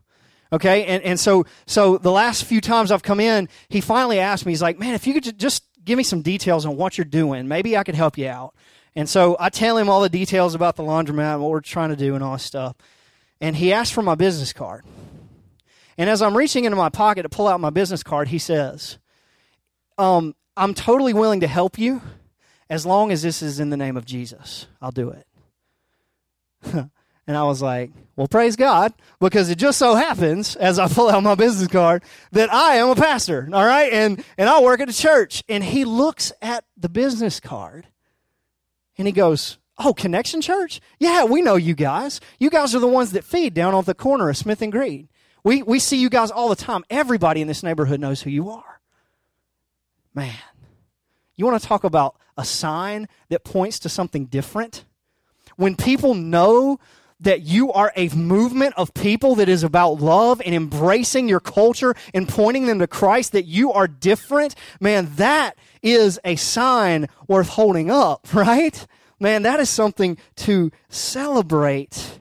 Okay, 0.51 0.85
and 0.85 1.03
and 1.03 1.19
so 1.19 1.45
so 1.67 1.97
the 1.97 2.11
last 2.11 2.43
few 2.43 2.59
times 2.61 2.91
I've 2.91 3.03
come 3.03 3.19
in, 3.19 3.49
he 3.69 3.81
finally 3.81 4.19
asked 4.19 4.45
me. 4.45 4.51
He's 4.51 4.61
like, 4.61 4.79
"Man, 4.79 4.93
if 4.95 5.05
you 5.05 5.13
could 5.13 5.37
just 5.37 5.63
give 5.83 5.97
me 5.97 6.03
some 6.03 6.21
details 6.21 6.65
on 6.65 6.75
what 6.75 6.97
you're 6.97 7.05
doing, 7.05 7.47
maybe 7.47 7.77
I 7.77 7.83
could 7.83 7.95
help 7.95 8.17
you 8.17 8.27
out." 8.27 8.55
And 8.95 9.07
so 9.07 9.37
I 9.39 9.49
tell 9.49 9.77
him 9.77 9.89
all 9.89 10.01
the 10.01 10.09
details 10.09 10.55
about 10.55 10.75
the 10.75 10.83
laundromat 10.83 11.33
and 11.35 11.41
what 11.41 11.51
we're 11.51 11.61
trying 11.61 11.89
to 11.89 11.95
do 11.95 12.15
and 12.15 12.23
all 12.23 12.33
this 12.33 12.43
stuff. 12.43 12.75
and 13.41 13.55
he 13.55 13.71
asked 13.71 13.93
for 13.93 14.01
my 14.01 14.15
business 14.15 14.51
card. 14.51 14.83
And 15.97 16.09
as 16.09 16.21
I'm 16.21 16.35
reaching 16.35 16.65
into 16.65 16.75
my 16.75 16.89
pocket 16.89 17.23
to 17.23 17.29
pull 17.29 17.47
out 17.47 17.59
my 17.59 17.69
business 17.69 18.03
card, 18.03 18.29
he 18.29 18.37
says, 18.37 18.97
um, 19.97 20.35
I'm 20.57 20.73
totally 20.73 21.13
willing 21.13 21.39
to 21.41 21.47
help 21.47 21.77
you 21.77 22.01
as 22.69 22.85
long 22.85 23.11
as 23.11 23.21
this 23.21 23.41
is 23.41 23.59
in 23.59 23.69
the 23.69 23.77
name 23.77 23.95
of 23.95 24.05
Jesus. 24.05 24.67
I'll 24.81 24.91
do 24.91 25.13
it. 26.63 26.89
and 27.29 27.38
I 27.38 27.43
was 27.43 27.62
like, 27.62 27.91
well, 28.15 28.27
praise 28.27 28.55
God, 28.55 28.91
because 29.19 29.51
it 29.51 29.59
just 29.59 29.77
so 29.77 29.93
happens, 29.93 30.55
as 30.55 30.79
I 30.79 30.88
pull 30.88 31.09
out 31.09 31.21
my 31.21 31.36
business 31.36 31.67
card, 31.67 32.01
that 32.31 32.51
I 32.51 32.77
am 32.77 32.89
a 32.89 32.95
pastor, 32.95 33.48
all 33.53 33.63
right? 33.63 33.93
And, 33.93 34.25
and 34.36 34.50
I 34.50 34.59
work 34.63 34.79
at 34.79 34.89
a 34.89 34.93
church. 34.93 35.43
And 35.48 35.63
he 35.63 35.86
looks 35.86 36.31
at 36.41 36.65
the 36.75 36.89
business 36.89 37.39
card 37.39 37.86
and 38.98 39.07
he 39.07 39.12
goes, 39.12 39.59
Oh, 39.77 39.93
Connection 39.93 40.41
Church? 40.41 40.81
Yeah, 40.98 41.25
we 41.25 41.43
know 41.43 41.55
you 41.55 41.75
guys. 41.75 42.19
You 42.39 42.50
guys 42.50 42.74
are 42.74 42.79
the 42.79 42.88
ones 42.88 43.12
that 43.12 43.24
feed 43.24 43.53
down 43.53 43.75
on 43.75 43.83
the 43.83 43.93
corner 43.93 44.27
of 44.27 44.36
Smith 44.36 44.63
and 44.63 44.71
Green. 44.71 45.07
We, 45.43 45.62
we 45.62 45.77
see 45.77 45.98
you 45.98 46.09
guys 46.09 46.31
all 46.31 46.50
the 46.50 46.55
time. 46.55 46.83
Everybody 46.89 47.41
in 47.41 47.48
this 47.48 47.62
neighborhood 47.62 48.00
knows 48.00 48.24
who 48.24 48.31
you 48.31 48.50
are. 48.50 48.81
Man, 50.15 50.33
you 51.36 51.45
want 51.45 51.62
to 51.62 51.67
talk 51.67 51.83
about 51.83 52.15
a 52.36 52.43
sign 52.43 53.07
that 53.29 53.43
points 53.43 53.77
to 53.79 53.89
something 53.89 54.25
different? 54.25 54.83
When 55.57 55.75
people 55.75 56.15
know 56.15 56.79
that 57.19 57.41
you 57.41 57.71
are 57.71 57.91
a 57.95 58.09
movement 58.09 58.73
of 58.77 58.93
people 58.93 59.35
that 59.35 59.49
is 59.49 59.63
about 59.63 60.01
love 60.01 60.41
and 60.45 60.55
embracing 60.55 61.27
your 61.27 61.39
culture 61.39 61.93
and 62.13 62.29
pointing 62.29 62.65
them 62.65 62.79
to 62.79 62.88
Christ, 62.88 63.33
that 63.33 63.45
you 63.45 63.71
are 63.73 63.88
different, 63.88 64.55
man, 64.79 65.09
that 65.15 65.57
is 65.81 66.19
a 66.23 66.35
sign 66.38 67.07
worth 67.27 67.49
holding 67.49 67.91
up, 67.91 68.27
right? 68.33 68.85
Man, 69.19 69.41
that 69.43 69.59
is 69.59 69.69
something 69.69 70.17
to 70.38 70.71
celebrate 70.88 72.19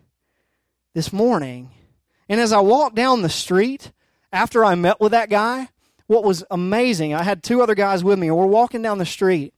this 0.95 1.12
morning. 1.12 1.71
And 2.28 2.40
as 2.40 2.52
I 2.52 2.61
walked 2.61 2.97
down 2.97 3.23
the 3.23 3.28
street 3.28 3.93
after 4.33 4.64
I 4.64 4.75
met 4.75 5.00
with 5.00 5.12
that 5.12 5.31
guy, 5.31 5.69
what 6.09 6.25
was 6.25 6.43
amazing, 6.50 7.14
I 7.14 7.23
had 7.23 7.43
two 7.43 7.62
other 7.62 7.75
guys 7.75 8.02
with 8.02 8.19
me, 8.19 8.28
and 8.28 8.37
we're 8.37 8.47
walking 8.47 8.83
down 8.83 8.99
the 8.99 9.07
street. 9.07 9.55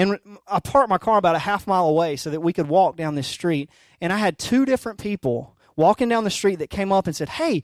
And 0.00 0.18
I 0.48 0.60
parked 0.60 0.88
my 0.88 0.96
car 0.96 1.18
about 1.18 1.36
a 1.36 1.40
half 1.40 1.66
mile 1.66 1.86
away 1.86 2.16
so 2.16 2.30
that 2.30 2.40
we 2.40 2.54
could 2.54 2.68
walk 2.68 2.96
down 2.96 3.16
this 3.16 3.28
street. 3.28 3.68
And 4.00 4.14
I 4.14 4.16
had 4.16 4.38
two 4.38 4.64
different 4.64 4.98
people 4.98 5.54
walking 5.76 6.08
down 6.08 6.24
the 6.24 6.30
street 6.30 6.56
that 6.60 6.70
came 6.70 6.90
up 6.90 7.06
and 7.06 7.14
said, 7.14 7.28
Hey, 7.28 7.62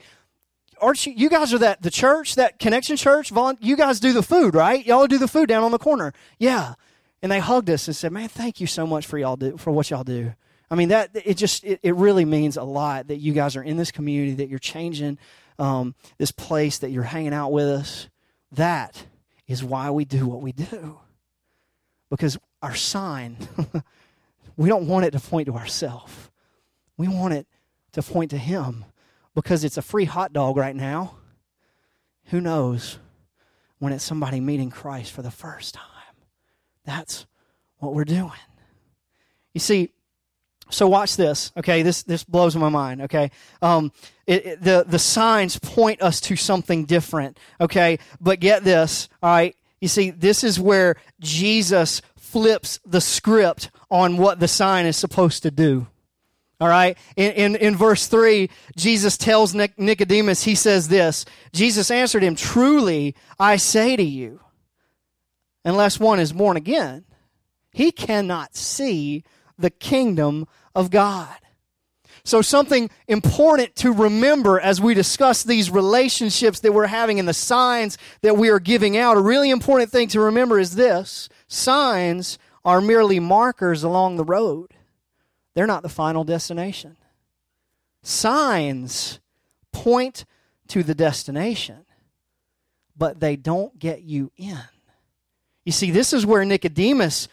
aren't 0.78 1.06
you, 1.06 1.14
you 1.14 1.30
guys 1.30 1.54
are 1.54 1.58
that, 1.60 1.80
the 1.80 1.90
church, 1.90 2.34
that 2.34 2.58
connection 2.58 2.98
church? 2.98 3.32
You 3.60 3.74
guys 3.74 4.00
do 4.00 4.12
the 4.12 4.22
food, 4.22 4.54
right? 4.54 4.84
Y'all 4.84 5.06
do 5.06 5.16
the 5.16 5.28
food 5.28 5.48
down 5.48 5.64
on 5.64 5.70
the 5.70 5.78
corner. 5.78 6.12
Yeah. 6.38 6.74
And 7.22 7.32
they 7.32 7.38
hugged 7.38 7.70
us 7.70 7.86
and 7.86 7.96
said, 7.96 8.12
Man, 8.12 8.28
thank 8.28 8.60
you 8.60 8.66
so 8.66 8.86
much 8.86 9.06
for 9.06 9.16
y'all 9.16 9.36
do, 9.36 9.56
for 9.56 9.70
what 9.70 9.88
y'all 9.88 10.04
do. 10.04 10.34
I 10.70 10.74
mean, 10.74 10.90
that 10.90 11.12
it 11.14 11.38
just 11.38 11.64
it, 11.64 11.80
it 11.82 11.94
really 11.94 12.26
means 12.26 12.58
a 12.58 12.64
lot 12.64 13.08
that 13.08 13.16
you 13.16 13.32
guys 13.32 13.56
are 13.56 13.62
in 13.62 13.78
this 13.78 13.90
community, 13.90 14.34
that 14.34 14.50
you're 14.50 14.58
changing 14.58 15.16
um, 15.58 15.94
this 16.18 16.32
place, 16.32 16.76
that 16.80 16.90
you're 16.90 17.02
hanging 17.02 17.32
out 17.32 17.50
with 17.50 17.66
us. 17.66 18.10
That 18.52 19.06
is 19.46 19.64
why 19.64 19.88
we 19.88 20.04
do 20.04 20.26
what 20.26 20.42
we 20.42 20.52
do. 20.52 20.98
Because 22.10 22.38
our 22.62 22.74
sign, 22.74 23.36
we 24.56 24.68
don't 24.68 24.86
want 24.86 25.04
it 25.04 25.10
to 25.12 25.20
point 25.20 25.46
to 25.46 25.54
ourselves. 25.54 26.12
We 26.96 27.08
want 27.08 27.34
it 27.34 27.46
to 27.92 28.02
point 28.02 28.30
to 28.30 28.38
Him. 28.38 28.84
Because 29.34 29.64
it's 29.64 29.76
a 29.76 29.82
free 29.82 30.04
hot 30.04 30.32
dog 30.32 30.56
right 30.56 30.74
now. 30.74 31.16
Who 32.26 32.40
knows 32.40 32.98
when 33.78 33.92
it's 33.92 34.04
somebody 34.04 34.40
meeting 34.40 34.70
Christ 34.70 35.12
for 35.12 35.22
the 35.22 35.30
first 35.30 35.74
time? 35.74 35.84
That's 36.84 37.26
what 37.78 37.94
we're 37.94 38.04
doing. 38.04 38.32
You 39.52 39.60
see, 39.60 39.90
so 40.70 40.88
watch 40.88 41.16
this, 41.16 41.52
okay? 41.56 41.82
This 41.82 42.02
this 42.02 42.24
blows 42.24 42.56
my 42.56 42.68
mind, 42.68 43.02
okay? 43.02 43.30
Um, 43.62 43.92
it, 44.26 44.46
it, 44.46 44.62
the 44.62 44.84
the 44.86 44.98
signs 44.98 45.58
point 45.58 46.02
us 46.02 46.20
to 46.22 46.36
something 46.36 46.84
different, 46.84 47.38
okay? 47.60 47.98
But 48.20 48.40
get 48.40 48.64
this, 48.64 49.08
all 49.22 49.30
right? 49.30 49.56
You 49.80 49.88
see, 49.88 50.10
this 50.10 50.42
is 50.42 50.58
where 50.58 50.96
Jesus 51.20 52.02
flips 52.16 52.80
the 52.84 53.00
script 53.00 53.70
on 53.90 54.16
what 54.16 54.40
the 54.40 54.48
sign 54.48 54.86
is 54.86 54.96
supposed 54.96 55.42
to 55.42 55.50
do. 55.50 55.86
All 56.58 56.68
right. 56.68 56.96
In, 57.16 57.32
in, 57.32 57.56
in 57.56 57.76
verse 57.76 58.06
3, 58.06 58.48
Jesus 58.76 59.18
tells 59.18 59.54
Nicodemus, 59.54 60.44
he 60.44 60.54
says 60.54 60.88
this 60.88 61.26
Jesus 61.52 61.90
answered 61.90 62.22
him, 62.22 62.34
Truly, 62.34 63.14
I 63.38 63.56
say 63.56 63.96
to 63.96 64.02
you, 64.02 64.40
unless 65.64 66.00
one 66.00 66.18
is 66.18 66.32
born 66.32 66.56
again, 66.56 67.04
he 67.72 67.92
cannot 67.92 68.56
see 68.56 69.22
the 69.58 69.70
kingdom 69.70 70.46
of 70.74 70.90
God. 70.90 71.36
So, 72.26 72.42
something 72.42 72.90
important 73.06 73.76
to 73.76 73.92
remember 73.92 74.58
as 74.58 74.80
we 74.80 74.94
discuss 74.94 75.44
these 75.44 75.70
relationships 75.70 76.58
that 76.58 76.72
we're 76.72 76.88
having 76.88 77.20
and 77.20 77.28
the 77.28 77.32
signs 77.32 77.98
that 78.22 78.36
we 78.36 78.48
are 78.48 78.58
giving 78.58 78.96
out, 78.96 79.16
a 79.16 79.20
really 79.20 79.48
important 79.48 79.92
thing 79.92 80.08
to 80.08 80.20
remember 80.20 80.58
is 80.58 80.74
this 80.74 81.28
signs 81.46 82.36
are 82.64 82.80
merely 82.80 83.20
markers 83.20 83.84
along 83.84 84.16
the 84.16 84.24
road, 84.24 84.74
they're 85.54 85.68
not 85.68 85.84
the 85.84 85.88
final 85.88 86.24
destination. 86.24 86.96
Signs 88.02 89.20
point 89.70 90.24
to 90.66 90.82
the 90.82 90.96
destination, 90.96 91.86
but 92.96 93.20
they 93.20 93.36
don't 93.36 93.78
get 93.78 94.02
you 94.02 94.32
in. 94.36 94.58
You 95.64 95.70
see, 95.70 95.92
this 95.92 96.12
is 96.12 96.26
where 96.26 96.44
Nicodemus 96.44 97.28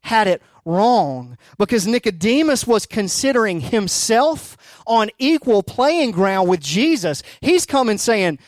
had 0.00 0.26
it 0.26 0.40
wrong 0.68 1.36
because 1.56 1.86
Nicodemus 1.86 2.66
was 2.66 2.86
considering 2.86 3.60
himself 3.60 4.56
on 4.86 5.10
equal 5.18 5.62
playing 5.62 6.12
ground 6.12 6.48
with 6.48 6.60
Jesus. 6.60 7.22
He's 7.40 7.66
coming 7.66 7.98
saying, 7.98 8.38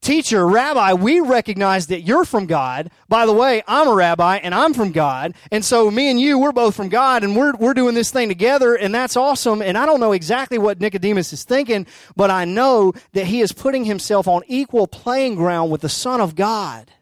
Teacher, 0.00 0.46
Rabbi, 0.46 0.92
we 0.92 1.20
recognize 1.20 1.88
that 1.88 2.02
you're 2.02 2.24
from 2.24 2.46
God. 2.46 2.90
By 3.08 3.26
the 3.26 3.32
way, 3.32 3.62
I'm 3.66 3.88
a 3.88 3.94
rabbi 3.94 4.36
and 4.36 4.54
I'm 4.54 4.72
from 4.72 4.92
God. 4.92 5.34
And 5.50 5.64
so 5.64 5.90
me 5.90 6.10
and 6.10 6.20
you, 6.20 6.38
we're 6.38 6.52
both 6.52 6.76
from 6.76 6.90
God 6.90 7.24
and 7.24 7.34
we're, 7.34 7.54
we're 7.56 7.74
doing 7.74 7.94
this 7.94 8.10
thing 8.10 8.28
together 8.28 8.76
and 8.76 8.94
that's 8.94 9.16
awesome. 9.16 9.62
And 9.62 9.76
I 9.76 9.84
don't 9.84 9.98
know 9.98 10.12
exactly 10.12 10.58
what 10.58 10.80
Nicodemus 10.80 11.32
is 11.32 11.44
thinking, 11.44 11.86
but 12.14 12.30
I 12.30 12.44
know 12.44 12.92
that 13.14 13.26
he 13.26 13.40
is 13.40 13.52
putting 13.52 13.84
himself 13.84 14.28
on 14.28 14.42
equal 14.46 14.86
playing 14.86 15.34
ground 15.34 15.72
with 15.72 15.80
the 15.80 15.88
Son 15.88 16.20
of 16.20 16.36
God. 16.36 16.92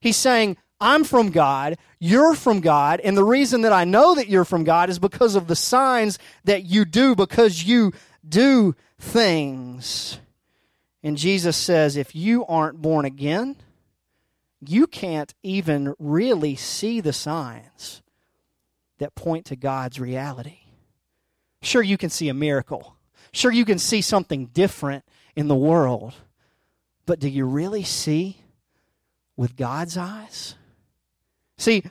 He's 0.00 0.16
saying, 0.16 0.56
I'm 0.80 1.04
from 1.04 1.30
God, 1.30 1.78
you're 1.98 2.34
from 2.34 2.60
God, 2.60 3.00
and 3.00 3.16
the 3.16 3.24
reason 3.24 3.62
that 3.62 3.72
I 3.72 3.84
know 3.84 4.14
that 4.14 4.28
you're 4.28 4.44
from 4.44 4.64
God 4.64 4.90
is 4.90 4.98
because 4.98 5.34
of 5.34 5.46
the 5.46 5.56
signs 5.56 6.18
that 6.44 6.64
you 6.64 6.84
do, 6.84 7.14
because 7.14 7.64
you 7.64 7.92
do 8.28 8.74
things. 8.98 10.18
And 11.02 11.16
Jesus 11.16 11.56
says, 11.56 11.96
if 11.96 12.14
you 12.14 12.44
aren't 12.46 12.82
born 12.82 13.04
again, 13.04 13.56
you 14.60 14.86
can't 14.86 15.32
even 15.42 15.94
really 15.98 16.56
see 16.56 17.00
the 17.00 17.12
signs 17.12 18.02
that 18.98 19.14
point 19.14 19.46
to 19.46 19.56
God's 19.56 20.00
reality. 20.00 20.58
Sure, 21.62 21.82
you 21.82 21.96
can 21.96 22.10
see 22.10 22.28
a 22.28 22.34
miracle. 22.34 22.96
Sure, 23.32 23.52
you 23.52 23.64
can 23.64 23.78
see 23.78 24.00
something 24.00 24.46
different 24.46 25.04
in 25.34 25.48
the 25.48 25.54
world. 25.54 26.14
But 27.06 27.20
do 27.20 27.28
you 27.28 27.46
really 27.46 27.84
see 27.84 28.38
with 29.36 29.56
God's 29.56 29.96
eyes? 29.96 30.54
See, 31.58 31.84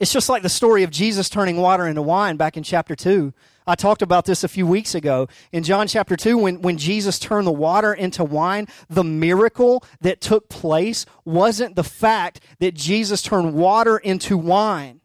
it's 0.00 0.12
just 0.12 0.28
like 0.28 0.42
the 0.42 0.48
story 0.48 0.82
of 0.82 0.90
Jesus 0.90 1.28
turning 1.28 1.58
water 1.58 1.86
into 1.86 2.02
wine 2.02 2.36
back 2.36 2.56
in 2.56 2.62
chapter 2.62 2.96
2. 2.96 3.32
I 3.66 3.76
talked 3.76 4.02
about 4.02 4.24
this 4.24 4.42
a 4.42 4.48
few 4.48 4.66
weeks 4.66 4.94
ago. 4.94 5.28
In 5.52 5.62
John 5.62 5.86
chapter 5.86 6.16
2, 6.16 6.36
when, 6.36 6.62
when 6.62 6.78
Jesus 6.78 7.18
turned 7.20 7.46
the 7.46 7.52
water 7.52 7.92
into 7.92 8.24
wine, 8.24 8.66
the 8.90 9.04
miracle 9.04 9.84
that 10.00 10.20
took 10.20 10.48
place 10.48 11.06
wasn't 11.24 11.76
the 11.76 11.84
fact 11.84 12.40
that 12.58 12.74
Jesus 12.74 13.22
turned 13.22 13.54
water 13.54 13.98
into 13.98 14.36
wine 14.36 15.01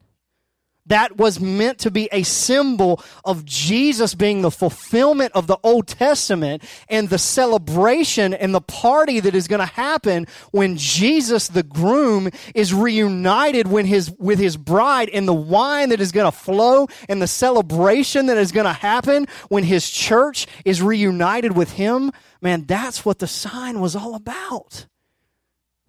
that 0.87 1.17
was 1.17 1.39
meant 1.39 1.79
to 1.79 1.91
be 1.91 2.09
a 2.11 2.23
symbol 2.23 3.03
of 3.23 3.45
Jesus 3.45 4.15
being 4.15 4.41
the 4.41 4.51
fulfillment 4.51 5.33
of 5.33 5.47
the 5.47 5.57
Old 5.63 5.87
Testament 5.87 6.63
and 6.89 7.09
the 7.09 7.17
celebration 7.17 8.33
and 8.33 8.53
the 8.53 8.61
party 8.61 9.19
that 9.19 9.35
is 9.35 9.47
going 9.47 9.59
to 9.59 9.65
happen 9.65 10.27
when 10.51 10.77
Jesus, 10.77 11.47
the 11.47 11.63
groom, 11.63 12.29
is 12.55 12.73
reunited 12.73 13.67
when 13.67 13.85
his, 13.85 14.11
with 14.17 14.39
his 14.39 14.57
bride 14.57 15.09
and 15.09 15.27
the 15.27 15.33
wine 15.33 15.89
that 15.89 16.01
is 16.01 16.11
going 16.11 16.29
to 16.29 16.37
flow 16.37 16.87
and 17.09 17.21
the 17.21 17.27
celebration 17.27 18.27
that 18.27 18.37
is 18.37 18.51
going 18.51 18.65
to 18.65 18.73
happen 18.73 19.27
when 19.49 19.63
his 19.63 19.89
church 19.89 20.47
is 20.65 20.81
reunited 20.81 21.55
with 21.55 21.73
him. 21.73 22.11
Man, 22.41 22.65
that's 22.65 23.03
what 23.03 23.19
the 23.19 23.27
sign 23.27 23.79
was 23.79 23.95
all 23.95 24.15
about. 24.15 24.85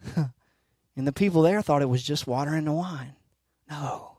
and 0.16 1.06
the 1.06 1.12
people 1.12 1.42
there 1.42 1.62
thought 1.62 1.82
it 1.82 1.88
was 1.88 2.02
just 2.02 2.26
water 2.26 2.54
and 2.54 2.66
the 2.66 2.72
wine. 2.72 3.14
No. 3.70 4.17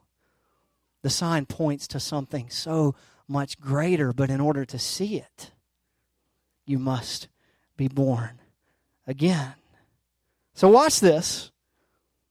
The 1.01 1.09
sign 1.09 1.45
points 1.45 1.87
to 1.89 1.99
something 1.99 2.49
so 2.49 2.95
much 3.27 3.59
greater, 3.59 4.11
but 4.11 4.29
in 4.29 4.41
order 4.41 4.65
to 4.65 4.79
see 4.79 5.15
it, 5.15 5.51
you 6.65 6.79
must 6.79 7.27
be 7.77 7.87
born 7.87 8.41
again. 9.07 9.53
So, 10.53 10.67
watch 10.67 10.99
this. 10.99 11.51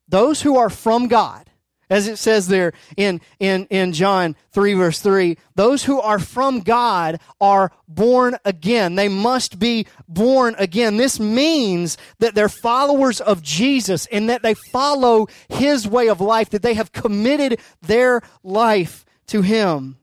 Those 0.07 0.43
who 0.43 0.57
are 0.57 0.71
from 0.71 1.09
God, 1.09 1.51
As 1.91 2.07
it 2.07 2.19
says 2.19 2.49
there 2.49 2.75
in, 2.97 3.21
in, 3.41 3.67
in 3.67 3.93
John 3.93 4.37
3, 4.53 4.75
verse 4.75 5.01
3, 5.01 5.39
those 5.55 5.85
who 5.85 6.01
are 6.01 6.19
from 6.19 6.61
God 6.61 7.19
are 7.41 7.73
born 7.87 8.37
again. 8.45 8.95
They 8.95 9.09
must 9.09 9.59
be 9.59 9.87
born 10.07 10.55
again. 10.59 10.99
This 10.99 11.19
means 11.19 11.97
that 12.19 12.35
they're 12.35 12.51
followers 12.51 13.23
of 13.23 13.43
Jesus 13.43 14.07
and 14.13 14.29
that 14.29 14.43
they 14.43 14.55
follow 14.55 15.29
his 15.49 15.89
way 15.89 16.09
of 16.09 16.21
life, 16.21 16.51
that 16.51 16.63
they 16.63 16.75
have 16.75 16.93
committed 16.93 17.59
their 17.81 18.21
life 18.43 19.07
to 19.29 19.41
him. 19.41 19.97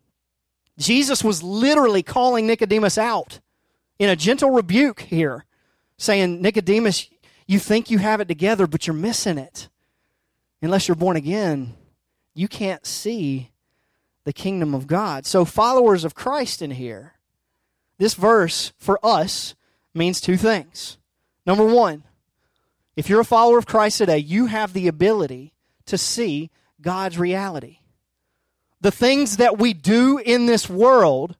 Jesus 0.79 1.23
was 1.23 1.43
literally 1.43 2.03
calling 2.03 2.47
Nicodemus 2.47 2.97
out 2.97 3.39
in 3.99 4.09
a 4.09 4.15
gentle 4.15 4.49
rebuke 4.49 5.01
here, 5.01 5.45
saying, 5.97 6.41
Nicodemus, 6.41 7.09
you 7.47 7.59
think 7.59 7.91
you 7.91 7.99
have 7.99 8.21
it 8.21 8.27
together, 8.27 8.65
but 8.67 8.87
you're 8.87 8.95
missing 8.95 9.37
it. 9.37 9.69
Unless 10.65 10.87
you're 10.87 10.95
born 10.95 11.15
again, 11.15 11.75
you 12.33 12.47
can't 12.47 12.85
see 12.85 13.51
the 14.23 14.33
kingdom 14.33 14.73
of 14.73 14.87
God. 14.87 15.25
So, 15.25 15.45
followers 15.45 16.03
of 16.03 16.15
Christ 16.15 16.61
in 16.61 16.71
here, 16.71 17.13
this 17.99 18.15
verse 18.15 18.73
for 18.79 18.99
us 19.05 19.53
means 19.93 20.19
two 20.19 20.37
things. 20.37 20.97
Number 21.45 21.65
one, 21.65 22.03
if 22.95 23.09
you're 23.09 23.21
a 23.21 23.25
follower 23.25 23.59
of 23.59 23.67
Christ 23.67 23.99
today, 23.99 24.17
you 24.17 24.47
have 24.47 24.73
the 24.73 24.87
ability 24.87 25.53
to 25.85 25.97
see 25.97 26.49
God's 26.81 27.19
reality. 27.19 27.77
The 28.81 28.91
things 28.91 29.37
that 29.37 29.59
we 29.59 29.73
do 29.73 30.17
in 30.17 30.47
this 30.47 30.67
world 30.67 31.37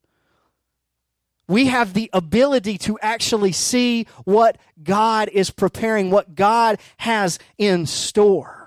we 1.48 1.68
have 1.68 1.94
the 1.94 2.10
ability 2.12 2.78
to 2.80 2.98
actually 3.02 3.52
see 3.52 4.08
what 4.24 4.58
God 4.82 5.30
is 5.30 5.52
preparing, 5.52 6.10
what 6.10 6.34
God 6.34 6.80
has 6.98 7.38
in 7.58 7.86
store. 7.86 8.65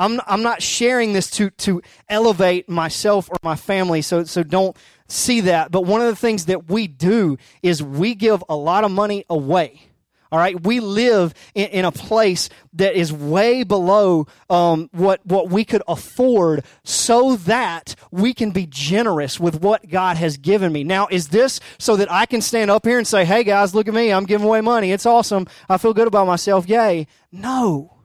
I'm, 0.00 0.20
I'm 0.26 0.42
not 0.42 0.62
sharing 0.62 1.12
this 1.12 1.30
to, 1.32 1.50
to 1.50 1.82
elevate 2.08 2.68
myself 2.68 3.30
or 3.30 3.36
my 3.42 3.54
family, 3.54 4.02
so, 4.02 4.24
so 4.24 4.42
don't 4.42 4.76
see 5.06 5.42
that. 5.42 5.70
But 5.70 5.82
one 5.82 6.00
of 6.00 6.08
the 6.08 6.16
things 6.16 6.46
that 6.46 6.68
we 6.68 6.88
do 6.88 7.36
is 7.62 7.82
we 7.82 8.14
give 8.14 8.42
a 8.48 8.56
lot 8.56 8.82
of 8.82 8.90
money 8.90 9.24
away 9.30 9.90
all 10.32 10.38
right, 10.38 10.60
we 10.64 10.78
live 10.78 11.34
in, 11.54 11.68
in 11.68 11.84
a 11.84 11.90
place 11.90 12.48
that 12.74 12.94
is 12.94 13.12
way 13.12 13.64
below 13.64 14.26
um, 14.48 14.88
what 14.92 15.24
what 15.26 15.50
we 15.50 15.64
could 15.64 15.82
afford, 15.88 16.64
so 16.84 17.34
that 17.36 17.96
we 18.12 18.32
can 18.32 18.52
be 18.52 18.66
generous 18.66 19.40
with 19.40 19.60
what 19.60 19.88
God 19.88 20.16
has 20.18 20.36
given 20.36 20.72
me. 20.72 20.84
Now, 20.84 21.08
is 21.10 21.28
this 21.28 21.58
so 21.78 21.96
that 21.96 22.10
I 22.12 22.26
can 22.26 22.42
stand 22.42 22.70
up 22.70 22.86
here 22.86 22.98
and 22.98 23.06
say, 23.06 23.24
"Hey 23.24 23.42
guys, 23.42 23.74
look 23.74 23.88
at 23.88 23.94
me! 23.94 24.12
I'm 24.12 24.24
giving 24.24 24.46
away 24.46 24.60
money. 24.60 24.92
It's 24.92 25.06
awesome. 25.06 25.48
I 25.68 25.78
feel 25.78 25.94
good 25.94 26.06
about 26.06 26.28
myself. 26.28 26.68
Yay!" 26.68 27.08
No. 27.32 27.99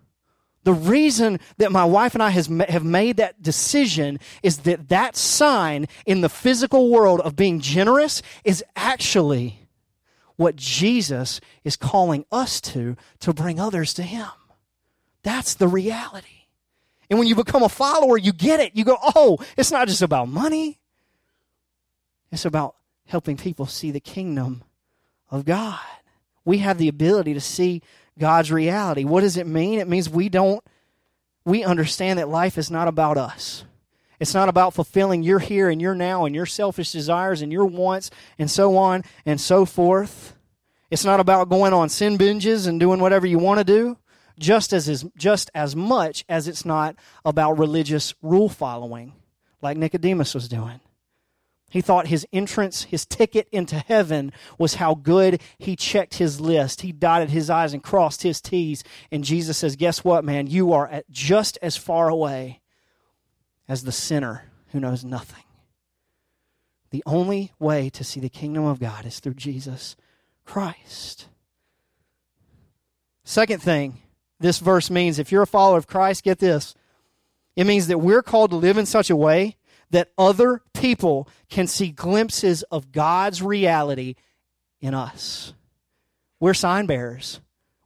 The 0.65 0.73
reason 0.73 1.39
that 1.57 1.71
my 1.71 1.85
wife 1.85 2.15
and 2.15 2.23
I 2.23 2.31
has, 2.31 2.47
have 2.67 2.83
made 2.83 3.17
that 3.17 3.41
decision 3.41 4.19
is 4.41 4.57
that 4.59 4.89
that 4.89 5.15
sign 5.15 5.87
in 6.07 6.21
the 6.21 6.29
physical 6.29 6.89
world 6.89 7.21
of 7.21 7.35
being 7.35 7.59
generous 7.59 8.23
is 8.43 8.63
actually 8.75 9.59
what 10.37 10.55
Jesus 10.55 11.39
is 11.63 11.75
calling 11.75 12.25
us 12.31 12.59
to, 12.61 12.97
to 13.19 13.31
bring 13.31 13.59
others 13.59 13.93
to 13.93 14.03
Him. 14.03 14.27
That's 15.21 15.53
the 15.53 15.67
reality. 15.67 16.27
And 17.11 17.19
when 17.19 17.27
you 17.27 17.35
become 17.35 17.61
a 17.61 17.69
follower, 17.69 18.17
you 18.17 18.33
get 18.33 18.59
it. 18.59 18.75
You 18.75 18.85
go, 18.85 18.97
oh, 19.15 19.37
it's 19.55 19.71
not 19.71 19.87
just 19.87 20.01
about 20.01 20.29
money, 20.29 20.79
it's 22.31 22.45
about 22.45 22.75
helping 23.05 23.37
people 23.37 23.67
see 23.67 23.91
the 23.91 23.99
kingdom 23.99 24.63
of 25.29 25.45
God. 25.45 25.79
We 26.43 26.57
have 26.57 26.79
the 26.79 26.87
ability 26.87 27.35
to 27.35 27.41
see 27.41 27.83
God's 28.17 28.51
reality. 28.51 29.03
What 29.03 29.21
does 29.21 29.37
it 29.37 29.47
mean? 29.47 29.79
It 29.79 29.87
means 29.87 30.09
we 30.09 30.29
don't, 30.29 30.63
we 31.45 31.63
understand 31.63 32.19
that 32.19 32.29
life 32.29 32.57
is 32.57 32.71
not 32.71 32.87
about 32.87 33.17
us. 33.17 33.65
It's 34.19 34.33
not 34.33 34.49
about 34.49 34.73
fulfilling 34.73 35.23
your 35.23 35.39
here 35.39 35.69
and 35.69 35.81
your 35.81 35.95
now 35.95 36.25
and 36.25 36.33
your 36.33 36.45
selfish 36.45 36.91
desires 36.91 37.41
and 37.41 37.51
your 37.51 37.65
wants 37.65 38.09
and 38.39 38.49
so 38.49 38.77
on 38.77 39.03
and 39.25 39.39
so 39.39 39.65
forth. 39.65 40.35
It's 40.89 41.03
not 41.03 41.19
about 41.19 41.49
going 41.49 41.73
on 41.73 41.89
sin 41.89 42.17
binges 42.17 42.67
and 42.67 42.79
doing 42.79 42.99
whatever 42.99 43.27
you 43.27 43.39
want 43.39 43.57
to 43.59 43.65
do, 43.65 43.97
just 44.39 44.71
as 44.71 44.87
is, 44.87 45.05
just 45.17 45.51
as 45.53 45.75
much 45.75 46.23
as 46.29 46.47
it's 46.47 46.65
not 46.65 46.95
about 47.25 47.59
religious 47.59 48.13
rule 48.21 48.47
following, 48.47 49.13
like 49.61 49.77
Nicodemus 49.77 50.33
was 50.33 50.47
doing. 50.47 50.79
He 51.75 51.81
thought 51.81 52.07
his 52.07 52.25
entrance, 52.31 52.83
his 52.83 53.05
ticket 53.05 53.49
into 53.51 53.79
heaven 53.79 54.31
was 54.57 54.75
how 54.75 54.95
good 54.95 55.41
he 55.57 55.75
checked 55.75 56.13
his 56.13 56.39
list. 56.39 56.83
He 56.83 56.93
dotted 56.93 57.31
his 57.31 57.49
I's 57.49 57.73
and 57.73 57.83
crossed 57.83 58.23
his 58.23 58.39
T's. 58.39 58.81
And 59.11 59.25
Jesus 59.25 59.57
says, 59.57 59.75
Guess 59.75 60.01
what, 60.01 60.23
man? 60.23 60.47
You 60.47 60.71
are 60.71 60.87
at 60.87 61.11
just 61.11 61.57
as 61.61 61.75
far 61.75 62.07
away 62.07 62.61
as 63.67 63.83
the 63.83 63.91
sinner 63.91 64.45
who 64.67 64.79
knows 64.79 65.03
nothing. 65.03 65.43
The 66.91 67.03
only 67.05 67.51
way 67.59 67.89
to 67.89 68.05
see 68.05 68.21
the 68.21 68.29
kingdom 68.29 68.63
of 68.63 68.79
God 68.79 69.05
is 69.05 69.19
through 69.19 69.33
Jesus 69.33 69.97
Christ. 70.45 71.27
Second 73.25 73.61
thing 73.61 73.97
this 74.39 74.59
verse 74.59 74.89
means 74.89 75.19
if 75.19 75.29
you're 75.29 75.41
a 75.41 75.45
follower 75.45 75.77
of 75.77 75.87
Christ, 75.87 76.23
get 76.23 76.39
this. 76.39 76.73
It 77.57 77.67
means 77.67 77.87
that 77.87 77.99
we're 77.99 78.23
called 78.23 78.51
to 78.51 78.55
live 78.55 78.77
in 78.77 78.85
such 78.85 79.09
a 79.09 79.15
way 79.17 79.57
that 79.91 80.11
other 80.17 80.61
people 80.73 81.27
can 81.49 81.67
see 81.67 81.89
glimpses 81.89 82.63
of 82.63 82.91
God's 82.91 83.41
reality 83.41 84.15
in 84.81 84.93
us. 84.93 85.53
We're 86.39 86.53
sign 86.53 86.85
bearers. 86.85 87.39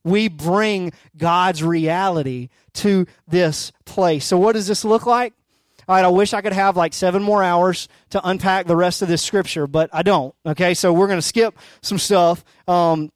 We 0.04 0.28
bring 0.28 0.94
God's 1.18 1.62
reality 1.62 2.50
to 2.76 3.06
this 3.28 3.72
place. 3.86 4.26
So, 4.26 4.38
what 4.38 4.54
does 4.54 4.68
this 4.68 4.86
look 4.86 5.06
like? 5.06 5.34
all 5.90 5.96
right, 5.96 6.06
I 6.06 6.10
wish 6.10 6.36
I 6.36 6.42
could 6.42 6.54
have 6.54 6.78
like 6.78 6.94
seven 6.94 7.24
more 7.24 7.42
hours 7.42 7.88
to 8.12 8.22
unpack 8.24 8.68
the 8.68 8.76
rest 8.76 9.02
of 9.02 9.08
this 9.08 9.24
scripture, 9.24 9.66
but 9.66 9.90
I 9.92 10.04
don't. 10.04 10.36
Okay, 10.46 10.76
so 10.76 10.94
we're 10.94 11.08
going 11.08 11.18
to 11.18 11.28
skip 11.28 11.58
some 11.82 11.98
stuff. 11.98 12.46
Um, 12.68 13.12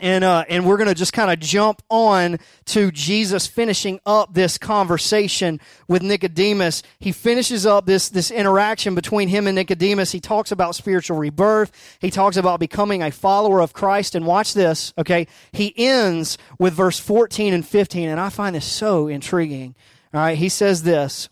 and 0.00 0.24
uh, 0.24 0.44
and 0.48 0.66
we're 0.66 0.76
going 0.76 0.88
to 0.88 0.94
just 0.94 1.12
kind 1.12 1.30
of 1.30 1.38
jump 1.38 1.82
on 1.88 2.38
to 2.66 2.90
Jesus 2.90 3.46
finishing 3.46 4.00
up 4.04 4.34
this 4.34 4.58
conversation 4.58 5.60
with 5.88 6.02
Nicodemus. 6.02 6.82
He 6.98 7.12
finishes 7.12 7.66
up 7.66 7.86
this 7.86 8.08
this 8.08 8.30
interaction 8.30 8.94
between 8.94 9.28
him 9.28 9.46
and 9.46 9.54
Nicodemus. 9.54 10.12
He 10.12 10.20
talks 10.20 10.52
about 10.52 10.74
spiritual 10.74 11.18
rebirth. 11.18 11.70
He 12.00 12.10
talks 12.10 12.36
about 12.36 12.60
becoming 12.60 13.02
a 13.02 13.10
follower 13.10 13.60
of 13.60 13.72
Christ. 13.72 14.14
And 14.14 14.26
watch 14.26 14.54
this, 14.54 14.92
okay? 14.98 15.26
He 15.52 15.74
ends 15.76 16.38
with 16.58 16.74
verse 16.74 16.98
14 16.98 17.54
and 17.54 17.66
15, 17.66 18.08
and 18.08 18.20
I 18.20 18.28
find 18.28 18.56
this 18.56 18.64
so 18.66 19.08
intriguing. 19.08 19.74
All 20.12 20.20
right, 20.20 20.38
he 20.38 20.48
says 20.48 20.82
this. 20.82 21.28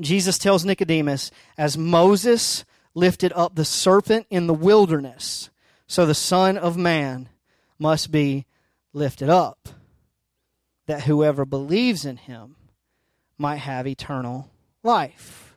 Jesus 0.00 0.38
tells 0.38 0.64
Nicodemus, 0.64 1.30
as 1.56 1.78
Moses 1.78 2.64
lifted 2.94 3.32
up 3.34 3.54
the 3.54 3.64
serpent 3.64 4.26
in 4.30 4.46
the 4.46 4.54
wilderness, 4.54 5.50
so 5.86 6.04
the 6.04 6.14
Son 6.14 6.56
of 6.58 6.76
Man 6.76 7.28
must 7.78 8.10
be 8.10 8.46
lifted 8.92 9.28
up, 9.28 9.68
that 10.86 11.02
whoever 11.02 11.44
believes 11.44 12.04
in 12.04 12.16
him 12.16 12.56
might 13.38 13.56
have 13.56 13.86
eternal 13.86 14.50
life. 14.82 15.56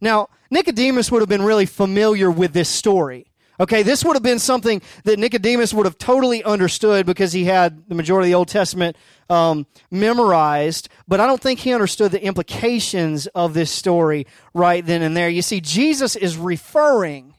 Now, 0.00 0.28
Nicodemus 0.50 1.10
would 1.10 1.22
have 1.22 1.28
been 1.28 1.42
really 1.42 1.66
familiar 1.66 2.30
with 2.30 2.52
this 2.52 2.68
story. 2.68 3.26
Okay, 3.60 3.82
this 3.82 4.04
would 4.04 4.14
have 4.14 4.22
been 4.22 4.38
something 4.38 4.80
that 5.02 5.18
Nicodemus 5.18 5.74
would 5.74 5.84
have 5.84 5.98
totally 5.98 6.44
understood 6.44 7.06
because 7.06 7.32
he 7.32 7.44
had 7.44 7.88
the 7.88 7.96
majority 7.96 8.28
of 8.28 8.30
the 8.30 8.36
Old 8.36 8.48
Testament 8.48 8.96
um, 9.28 9.66
memorized, 9.90 10.88
but 11.08 11.18
I 11.18 11.26
don't 11.26 11.40
think 11.40 11.58
he 11.58 11.72
understood 11.72 12.12
the 12.12 12.22
implications 12.22 13.26
of 13.28 13.54
this 13.54 13.72
story 13.72 14.28
right 14.54 14.86
then 14.86 15.02
and 15.02 15.16
there. 15.16 15.28
You 15.28 15.42
see, 15.42 15.60
Jesus 15.60 16.14
is 16.14 16.36
referring 16.36 17.34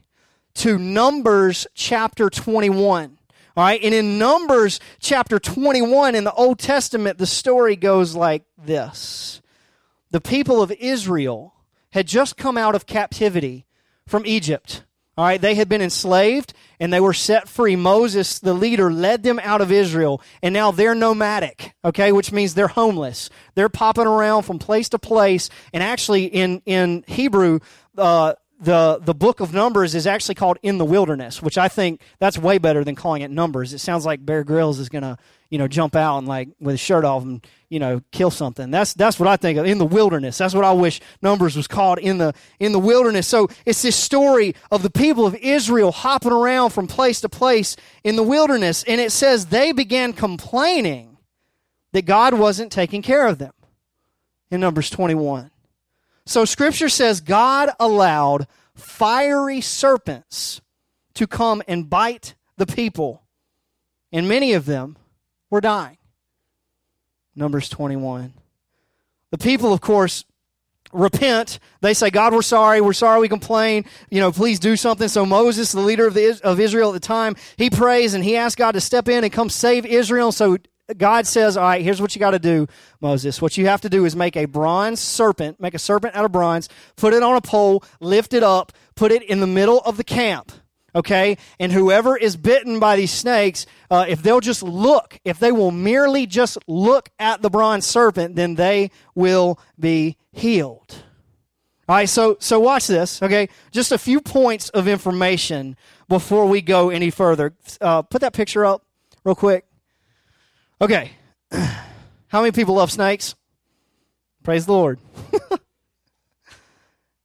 to 0.55 0.77
Numbers 0.77 1.67
chapter 1.73 2.29
21. 2.29 3.18
All 3.57 3.63
right, 3.63 3.81
and 3.83 3.93
in 3.93 4.19
Numbers 4.19 4.79
chapter 4.99 5.39
21 5.39 6.15
in 6.15 6.23
the 6.23 6.33
Old 6.33 6.59
Testament, 6.59 7.17
the 7.17 7.25
story 7.25 7.75
goes 7.75 8.15
like 8.15 8.43
this 8.57 9.41
The 10.11 10.21
people 10.21 10.61
of 10.61 10.71
Israel 10.71 11.55
had 11.91 12.07
just 12.07 12.37
come 12.37 12.57
out 12.57 12.75
of 12.75 12.85
captivity 12.85 13.65
from 14.07 14.25
Egypt. 14.25 14.83
All 15.17 15.25
right, 15.25 15.41
they 15.41 15.55
had 15.55 15.67
been 15.67 15.81
enslaved 15.81 16.53
and 16.79 16.93
they 16.93 17.01
were 17.01 17.13
set 17.13 17.49
free. 17.49 17.75
Moses, 17.75 18.39
the 18.39 18.53
leader, 18.53 18.89
led 18.89 19.23
them 19.23 19.37
out 19.43 19.59
of 19.59 19.69
Israel 19.69 20.21
and 20.41 20.53
now 20.53 20.71
they're 20.71 20.95
nomadic, 20.95 21.73
okay, 21.83 22.13
which 22.13 22.31
means 22.31 22.53
they're 22.53 22.69
homeless. 22.69 23.29
They're 23.55 23.67
popping 23.67 24.07
around 24.07 24.43
from 24.43 24.59
place 24.59 24.87
to 24.89 24.99
place. 24.99 25.49
And 25.73 25.83
actually, 25.83 26.25
in, 26.25 26.61
in 26.65 27.03
Hebrew, 27.05 27.59
uh, 27.97 28.35
the 28.59 28.99
the 29.01 29.13
book 29.13 29.39
of 29.39 29.53
numbers 29.53 29.95
is 29.95 30.05
actually 30.05 30.35
called 30.35 30.57
in 30.61 30.77
the 30.77 30.85
wilderness 30.85 31.41
which 31.41 31.57
i 31.57 31.69
think 31.69 32.01
that's 32.19 32.37
way 32.37 32.57
better 32.57 32.83
than 32.83 32.95
calling 32.95 33.21
it 33.21 33.31
numbers. 33.31 33.73
It 33.73 33.79
sounds 33.79 34.05
like 34.05 34.25
bear 34.25 34.43
grylls 34.43 34.79
is 34.79 34.89
gonna 34.89 35.17
you 35.49 35.57
know 35.57 35.67
jump 35.67 35.95
out 35.95 36.17
and 36.19 36.27
like 36.27 36.49
with 36.59 36.73
his 36.73 36.79
shirt 36.79 37.05
off 37.05 37.23
and 37.23 37.45
you 37.69 37.79
know 37.79 38.01
kill 38.11 38.31
something. 38.31 38.69
That's 38.69 38.93
that's 38.93 39.19
what 39.19 39.27
i 39.27 39.37
think 39.37 39.57
of 39.57 39.65
in 39.65 39.77
the 39.77 39.85
wilderness. 39.85 40.37
That's 40.37 40.53
what 40.53 40.65
i 40.65 40.71
wish 40.71 40.99
numbers 41.21 41.55
was 41.55 41.67
called 41.67 41.99
in 41.99 42.17
the 42.17 42.33
in 42.59 42.71
the 42.71 42.79
wilderness. 42.79 43.27
So 43.27 43.47
it's 43.65 43.81
this 43.81 43.95
story 43.95 44.55
of 44.71 44.83
the 44.83 44.89
people 44.89 45.25
of 45.25 45.35
israel 45.35 45.91
hopping 45.91 46.31
around 46.33 46.71
from 46.71 46.87
place 46.87 47.21
to 47.21 47.29
place 47.29 47.75
in 48.03 48.15
the 48.15 48.23
wilderness 48.23 48.83
and 48.83 48.99
it 48.99 49.11
says 49.11 49.47
they 49.47 49.71
began 49.71 50.13
complaining 50.13 51.17
that 51.93 52.05
god 52.05 52.33
wasn't 52.33 52.71
taking 52.71 53.01
care 53.01 53.25
of 53.27 53.37
them 53.37 53.53
in 54.51 54.59
Numbers 54.59 54.89
21. 54.89 55.51
So 56.29 56.45
scripture 56.45 56.89
says 56.89 57.21
God 57.21 57.71
allowed 57.79 58.45
fiery 58.75 59.61
serpents 59.61 60.61
to 61.15 61.25
come 61.25 61.63
and 61.67 61.89
bite 61.89 62.35
the 62.55 62.67
people, 62.67 63.23
and 64.11 64.29
many 64.29 64.53
of 64.53 64.67
them 64.67 64.95
were 65.49 65.59
dying. 65.59 65.97
Numbers 67.35 67.67
21. 67.67 68.35
The 69.31 69.39
people, 69.39 69.73
of 69.73 69.81
course, 69.81 70.23
repent. 70.93 71.57
They 71.81 71.95
say, 71.95 72.11
God, 72.11 72.31
we're 72.31 72.43
sorry. 72.43 72.79
We're 72.79 72.93
sorry 72.93 73.21
we 73.21 73.27
complain. 73.27 73.85
You 74.11 74.19
know, 74.19 74.31
please 74.31 74.59
do 74.59 74.75
something. 74.75 75.07
So 75.07 75.25
Moses, 75.25 75.71
the 75.71 75.81
leader 75.81 76.05
of, 76.05 76.13
the, 76.13 76.39
of 76.43 76.59
Israel 76.59 76.89
at 76.89 76.93
the 76.93 77.07
time, 77.07 77.37
he 77.57 77.71
prays 77.71 78.13
and 78.13 78.23
he 78.23 78.37
asks 78.37 78.55
God 78.55 78.73
to 78.73 78.81
step 78.81 79.09
in 79.09 79.23
and 79.23 79.33
come 79.33 79.49
save 79.49 79.83
Israel. 79.83 80.31
So 80.31 80.57
God 80.97 81.27
says, 81.27 81.57
All 81.57 81.63
right, 81.63 81.81
here's 81.81 82.01
what 82.01 82.15
you 82.15 82.19
got 82.19 82.31
to 82.31 82.39
do, 82.39 82.67
Moses. 83.01 83.41
What 83.41 83.57
you 83.57 83.67
have 83.67 83.81
to 83.81 83.89
do 83.89 84.05
is 84.05 84.15
make 84.15 84.35
a 84.35 84.45
bronze 84.45 84.99
serpent, 84.99 85.59
make 85.59 85.73
a 85.73 85.79
serpent 85.79 86.15
out 86.15 86.25
of 86.25 86.31
bronze, 86.31 86.69
put 86.95 87.13
it 87.13 87.23
on 87.23 87.35
a 87.35 87.41
pole, 87.41 87.83
lift 87.99 88.33
it 88.33 88.43
up, 88.43 88.71
put 88.95 89.11
it 89.11 89.23
in 89.23 89.39
the 89.39 89.47
middle 89.47 89.79
of 89.79 89.97
the 89.97 90.03
camp. 90.03 90.51
Okay? 90.95 91.37
And 91.59 91.71
whoever 91.71 92.17
is 92.17 92.35
bitten 92.35 92.79
by 92.79 92.95
these 92.95 93.11
snakes, 93.11 93.65
uh, 93.91 94.05
if 94.07 94.23
they'll 94.23 94.39
just 94.39 94.63
look, 94.63 95.19
if 95.23 95.39
they 95.39 95.51
will 95.51 95.71
merely 95.71 96.25
just 96.25 96.57
look 96.67 97.09
at 97.19 97.41
the 97.41 97.49
bronze 97.49 97.85
serpent, 97.85 98.35
then 98.35 98.55
they 98.55 98.91
will 99.13 99.59
be 99.79 100.17
healed. 100.31 101.03
All 101.87 101.95
right, 101.95 102.07
so 102.07 102.37
so 102.39 102.59
watch 102.59 102.85
this. 102.85 103.19
Okay, 103.19 103.49
just 103.71 103.91
a 103.91 103.97
few 103.97 104.21
points 104.21 104.69
of 104.69 104.87
information 104.87 105.75
before 106.07 106.45
we 106.45 106.61
go 106.61 106.91
any 106.91 107.09
further. 107.09 107.55
Uh, 107.81 108.03
put 108.03 108.21
that 108.21 108.33
picture 108.33 108.63
up 108.63 108.85
real 109.23 109.33
quick. 109.33 109.65
Okay. 110.81 111.11
How 111.51 112.41
many 112.41 112.51
people 112.51 112.75
love 112.75 112.91
snakes? 112.91 113.35
Praise 114.43 114.65
the 114.65 114.71
Lord. 114.71 114.99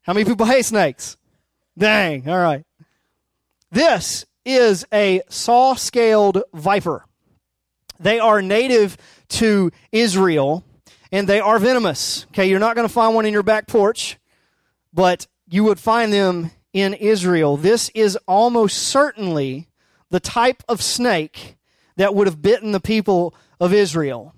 How 0.02 0.12
many 0.12 0.24
people 0.24 0.44
hate 0.46 0.64
snakes? 0.64 1.16
Dang. 1.78 2.28
All 2.28 2.38
right. 2.38 2.64
This 3.70 4.24
is 4.44 4.84
a 4.92 5.22
saw 5.28 5.74
scaled 5.74 6.42
viper. 6.52 7.04
They 8.00 8.18
are 8.18 8.42
native 8.42 8.96
to 9.30 9.70
Israel 9.92 10.64
and 11.12 11.28
they 11.28 11.38
are 11.38 11.60
venomous. 11.60 12.26
Okay, 12.28 12.46
you're 12.46 12.58
not 12.58 12.74
going 12.74 12.88
to 12.88 12.92
find 12.92 13.14
one 13.14 13.24
in 13.24 13.32
your 13.32 13.44
back 13.44 13.68
porch, 13.68 14.18
but 14.92 15.28
you 15.48 15.62
would 15.62 15.78
find 15.78 16.12
them 16.12 16.50
in 16.72 16.92
Israel. 16.94 17.56
This 17.56 17.88
is 17.94 18.18
almost 18.26 18.76
certainly 18.78 19.68
the 20.10 20.18
type 20.18 20.64
of 20.68 20.82
snake 20.82 21.56
that 21.96 22.14
would 22.14 22.26
have 22.26 22.42
bitten 22.42 22.72
the 22.72 22.80
people 22.80 23.34
of 23.64 23.72
Israel. 23.72 24.34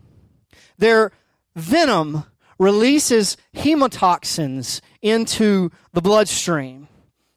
Their 0.78 1.10
venom 1.56 2.24
releases 2.58 3.36
hemotoxins 3.54 4.80
into 5.02 5.70
the 5.92 6.00
bloodstream. 6.00 6.86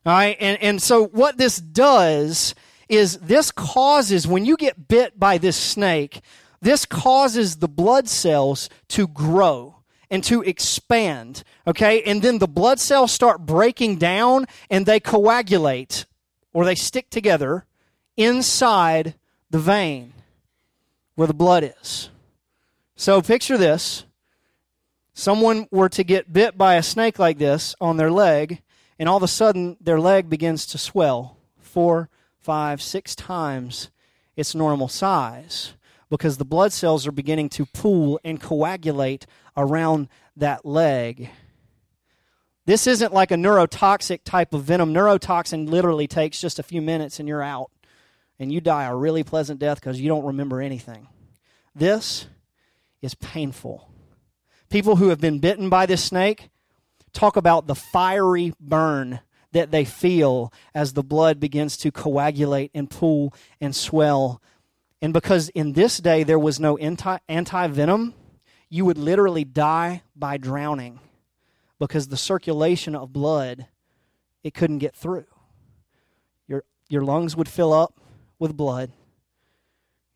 All 0.05 0.13
right, 0.13 0.37
and, 0.39 0.61
and 0.61 0.81
so 0.81 1.07
what 1.07 1.37
this 1.37 1.57
does 1.57 2.53
is 2.87 3.17
this 3.17 3.51
causes, 3.51 4.27
when 4.27 4.45
you 4.45 4.55
get 4.55 4.87
bit 4.87 5.19
by 5.19 5.37
this 5.37 5.57
snake, 5.57 6.21
this 6.61 6.85
causes 6.85 7.57
the 7.57 7.67
blood 7.67 8.07
cells 8.07 8.69
to 8.89 9.07
grow 9.07 9.75
and 10.11 10.23
to 10.25 10.41
expand. 10.43 11.43
Okay, 11.67 12.03
and 12.03 12.21
then 12.21 12.37
the 12.37 12.47
blood 12.47 12.79
cells 12.79 13.11
start 13.11 13.45
breaking 13.45 13.97
down 13.97 14.45
and 14.69 14.85
they 14.85 14.99
coagulate 14.99 16.05
or 16.53 16.65
they 16.65 16.75
stick 16.75 17.09
together 17.09 17.65
inside 18.15 19.15
the 19.49 19.59
vein 19.59 20.13
where 21.19 21.27
the 21.27 21.33
blood 21.33 21.69
is. 21.81 22.09
So 22.95 23.21
picture 23.21 23.57
this. 23.57 24.05
Someone 25.13 25.67
were 25.69 25.89
to 25.89 26.05
get 26.05 26.31
bit 26.31 26.57
by 26.57 26.75
a 26.75 26.81
snake 26.81 27.19
like 27.19 27.37
this 27.37 27.75
on 27.81 27.97
their 27.97 28.09
leg, 28.09 28.61
and 28.97 29.09
all 29.09 29.17
of 29.17 29.23
a 29.23 29.27
sudden 29.27 29.75
their 29.81 29.99
leg 29.99 30.29
begins 30.29 30.65
to 30.67 30.77
swell 30.77 31.35
four, 31.57 32.07
five, 32.39 32.81
six 32.81 33.17
times 33.17 33.91
its 34.37 34.55
normal 34.55 34.87
size 34.87 35.73
because 36.09 36.37
the 36.37 36.45
blood 36.45 36.71
cells 36.71 37.05
are 37.05 37.11
beginning 37.11 37.49
to 37.49 37.65
pool 37.65 38.17
and 38.23 38.39
coagulate 38.39 39.25
around 39.57 40.07
that 40.37 40.65
leg. 40.65 41.31
This 42.65 42.87
isn't 42.87 43.13
like 43.13 43.31
a 43.31 43.35
neurotoxic 43.35 44.23
type 44.23 44.53
of 44.53 44.63
venom. 44.63 44.93
Neurotoxin 44.93 45.67
literally 45.67 46.07
takes 46.07 46.39
just 46.39 46.59
a 46.59 46.63
few 46.63 46.81
minutes 46.81 47.19
and 47.19 47.27
you're 47.27 47.43
out 47.43 47.71
and 48.39 48.51
you 48.51 48.61
die 48.61 48.85
a 48.85 48.95
really 48.95 49.23
pleasant 49.23 49.59
death 49.59 49.79
because 49.79 49.99
you 49.99 50.07
don't 50.07 50.25
remember 50.25 50.61
anything. 50.61 51.07
This 51.75 52.27
is 53.01 53.13
painful. 53.15 53.89
People 54.69 54.95
who 54.95 55.09
have 55.09 55.19
been 55.19 55.39
bitten 55.39 55.69
by 55.69 55.85
this 55.85 56.03
snake 56.03 56.49
talk 57.11 57.35
about 57.35 57.67
the 57.67 57.75
fiery 57.75 58.53
burn 58.59 59.19
that 59.51 59.71
they 59.71 59.83
feel 59.83 60.53
as 60.75 60.93
the 60.93 61.03
blood 61.03 61.39
begins 61.39 61.75
to 61.77 61.91
coagulate 61.91 62.71
and 62.73 62.89
pool 62.89 63.33
and 63.59 63.75
swell. 63.75 64.41
And 65.01 65.11
because 65.11 65.49
in 65.49 65.73
this 65.73 65.97
day 65.97 66.23
there 66.23 66.39
was 66.39 66.59
no 66.59 66.77
anti 66.77 67.67
venom, 67.67 68.13
you 68.69 68.85
would 68.85 68.97
literally 68.97 69.43
die 69.43 70.03
by 70.15 70.37
drowning 70.37 70.99
because 71.79 72.07
the 72.07 72.17
circulation 72.17 72.95
of 72.95 73.11
blood 73.11 73.67
it 74.43 74.53
couldn't 74.53 74.77
get 74.77 74.95
through. 74.95 75.25
Your 76.47 76.63
your 76.87 77.03
lungs 77.03 77.35
would 77.35 77.49
fill 77.49 77.73
up 77.73 77.99
with 78.39 78.55
blood, 78.55 78.91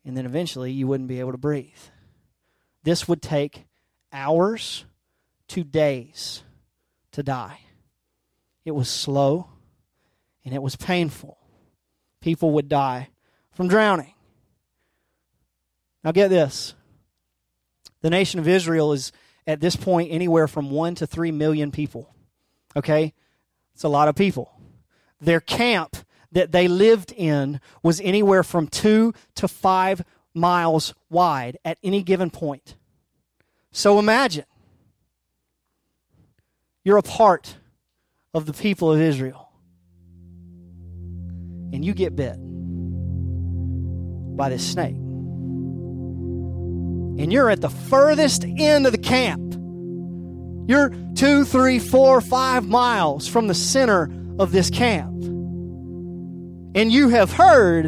and 0.04 0.16
then 0.16 0.26
eventually 0.26 0.72
you 0.72 0.86
wouldn't 0.86 1.08
be 1.08 1.20
able 1.20 1.32
to 1.32 1.38
breathe. 1.38 1.70
This 2.82 3.06
would 3.06 3.22
take 3.22 3.64
hours 4.12 4.84
to 5.48 5.62
days 5.62 6.42
to 7.12 7.22
die. 7.22 7.60
It 8.64 8.72
was 8.72 8.88
slow 8.88 9.48
and 10.44 10.54
it 10.54 10.62
was 10.62 10.76
painful. 10.76 11.38
People 12.20 12.52
would 12.52 12.68
die 12.68 13.10
from 13.52 13.68
drowning. 13.68 14.14
Now, 16.02 16.12
get 16.12 16.28
this 16.28 16.74
the 18.02 18.10
nation 18.10 18.38
of 18.38 18.46
Israel 18.46 18.92
is 18.92 19.12
at 19.46 19.60
this 19.60 19.76
point 19.76 20.12
anywhere 20.12 20.46
from 20.46 20.70
one 20.70 20.94
to 20.96 21.06
three 21.06 21.32
million 21.32 21.70
people. 21.70 22.14
Okay? 22.76 23.14
It's 23.72 23.84
a 23.84 23.88
lot 23.88 24.08
of 24.08 24.14
people. 24.14 24.52
Their 25.20 25.40
camp 25.40 25.96
that 26.34 26.52
they 26.52 26.68
lived 26.68 27.12
in 27.16 27.60
was 27.82 28.00
anywhere 28.00 28.42
from 28.42 28.68
two 28.68 29.14
to 29.36 29.48
five 29.48 30.04
miles 30.34 30.92
wide 31.08 31.56
at 31.64 31.78
any 31.82 32.02
given 32.02 32.28
point. 32.28 32.76
So 33.70 33.98
imagine 33.98 34.44
you're 36.84 36.98
a 36.98 37.02
part 37.02 37.56
of 38.34 38.46
the 38.46 38.52
people 38.52 38.92
of 38.92 39.00
Israel 39.00 39.48
and 41.72 41.84
you 41.84 41.94
get 41.94 42.14
bit 42.14 42.36
by 44.36 44.48
this 44.48 44.68
snake. 44.68 44.96
And 47.16 47.32
you're 47.32 47.48
at 47.48 47.60
the 47.60 47.70
furthest 47.70 48.44
end 48.44 48.86
of 48.86 48.92
the 48.92 48.98
camp. 48.98 49.54
You're 50.68 50.90
two, 51.14 51.44
three, 51.44 51.78
four, 51.78 52.20
five 52.20 52.66
miles 52.66 53.28
from 53.28 53.46
the 53.46 53.54
center 53.54 54.10
of 54.40 54.50
this 54.50 54.68
camp 54.68 55.33
and 56.74 56.92
you 56.92 57.08
have 57.08 57.32
heard 57.32 57.86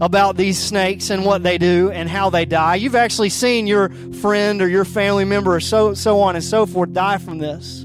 about 0.00 0.36
these 0.36 0.58
snakes 0.58 1.10
and 1.10 1.24
what 1.24 1.42
they 1.42 1.58
do 1.58 1.90
and 1.90 2.08
how 2.08 2.30
they 2.30 2.44
die. 2.44 2.76
You've 2.76 2.94
actually 2.94 3.30
seen 3.30 3.66
your 3.66 3.88
friend 3.88 4.62
or 4.62 4.68
your 4.68 4.84
family 4.84 5.24
member 5.24 5.54
or 5.54 5.60
so 5.60 5.94
so 5.94 6.20
on 6.20 6.36
and 6.36 6.44
so 6.44 6.66
forth 6.66 6.92
die 6.92 7.18
from 7.18 7.38
this. 7.38 7.84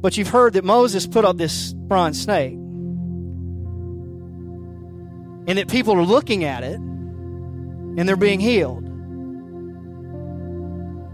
But 0.00 0.16
you've 0.16 0.28
heard 0.28 0.52
that 0.52 0.64
Moses 0.64 1.06
put 1.06 1.24
up 1.24 1.36
this 1.36 1.72
bronze 1.72 2.20
snake. 2.20 2.52
And 5.46 5.58
that 5.58 5.68
people 5.68 5.94
are 5.94 6.04
looking 6.04 6.44
at 6.44 6.62
it 6.62 6.76
and 6.76 8.08
they're 8.08 8.14
being 8.16 8.38
healed. 8.38 8.84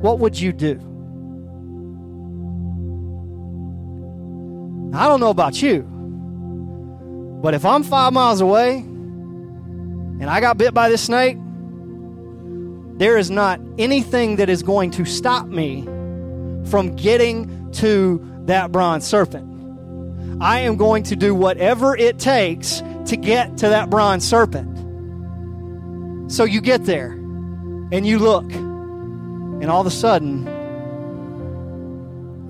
What 0.03 0.19
would 0.19 0.39
you 0.39 0.53
do? 0.53 0.75
I 4.95 5.09
don't 5.09 5.21
know 5.21 5.31
about 5.31 5.63
you. 5.63 5.96
But 7.43 7.55
if 7.55 7.65
I'm 7.65 7.83
five 7.83 8.13
miles 8.13 8.41
away 8.41 8.79
and 8.79 10.25
I 10.25 10.41
got 10.41 10.59
bit 10.59 10.75
by 10.75 10.89
this 10.89 11.03
snake, 11.03 11.39
there 12.99 13.19
is 13.19 13.31
not 13.31 13.61
anything 13.79 14.37
that 14.37 14.49
is 14.49 14.63
going 14.63 14.91
to 14.93 15.05
stop 15.05 15.47
me 15.47 15.83
from 16.71 16.97
getting 16.97 17.71
to 17.73 18.25
that 18.47 18.73
bronze 18.73 19.07
serpent. 19.07 19.47
I 20.41 20.61
am 20.61 20.77
going 20.77 21.03
to 21.05 21.17
do 21.17 21.35
whatever 21.35 21.97
it 21.97 22.19
takes 22.19 22.83
to 23.07 23.17
get 23.17 23.59
to 23.59 23.69
that 23.69 23.91
bronze 23.91 24.27
serpent. 24.27 24.75
So 26.33 26.45
you 26.45 26.61
get 26.61 26.85
there 26.85 27.13
and 27.13 28.07
you 28.07 28.19
look, 28.19 28.51
and 28.53 29.71
all 29.71 29.81
of 29.81 29.87
a 29.87 29.91
sudden, 29.91 30.49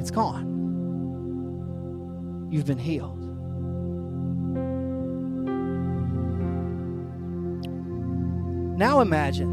it's 0.00 0.10
gone. 0.10 0.46
You've 2.50 2.66
been 2.66 2.78
healed. 2.78 3.15
Now 8.76 9.00
imagine 9.00 9.52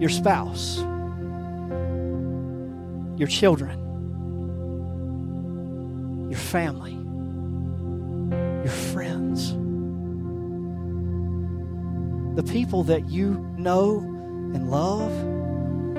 your 0.00 0.10
spouse, 0.10 0.78
your 3.18 3.26
children, 3.26 3.80
your 6.30 6.38
family, 6.38 6.92
your 8.62 8.72
friends, 8.72 9.52
the 12.36 12.44
people 12.44 12.84
that 12.84 13.08
you 13.08 13.34
know 13.58 13.98
and 13.98 14.70
love 14.70 15.10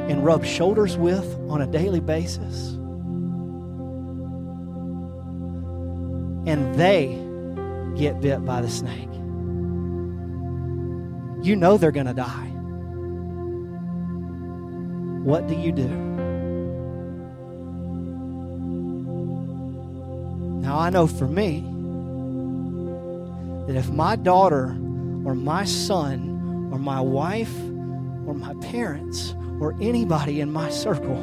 and 0.09 0.23
rub 0.23 0.45
shoulders 0.45 0.95
with 0.95 1.25
on 1.49 1.61
a 1.61 1.67
daily 1.67 1.99
basis. 1.99 2.69
And 6.47 6.73
they 6.75 7.21
get 7.97 8.21
bit 8.21 8.45
by 8.45 8.61
the 8.61 8.69
snake. 8.69 9.09
You 11.41 11.55
know 11.55 11.77
they're 11.77 11.91
going 11.91 12.05
to 12.05 12.13
die. 12.13 12.47
What 15.23 15.47
do 15.47 15.55
you 15.55 15.71
do? 15.71 15.87
Now, 20.61 20.79
I 20.79 20.89
know 20.89 21.07
for 21.07 21.27
me 21.27 21.61
that 23.67 23.77
if 23.77 23.89
my 23.89 24.15
daughter 24.15 24.75
or 25.25 25.35
my 25.35 25.63
son 25.65 26.69
or 26.71 26.79
my 26.79 27.01
wife 27.01 27.53
or 28.25 28.33
my 28.33 28.53
parents 28.55 29.33
or 29.59 29.75
anybody 29.81 30.41
in 30.41 30.51
my 30.51 30.69
circle 30.69 31.17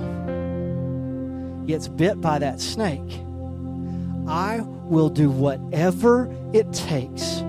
gets 1.67 1.89
bit 1.89 2.21
by 2.21 2.39
that 2.39 2.61
snake, 2.61 3.21
I 4.29 4.61
will 4.61 5.09
do 5.09 5.31
whatever 5.31 6.35
it 6.53 6.73
takes 6.73 7.43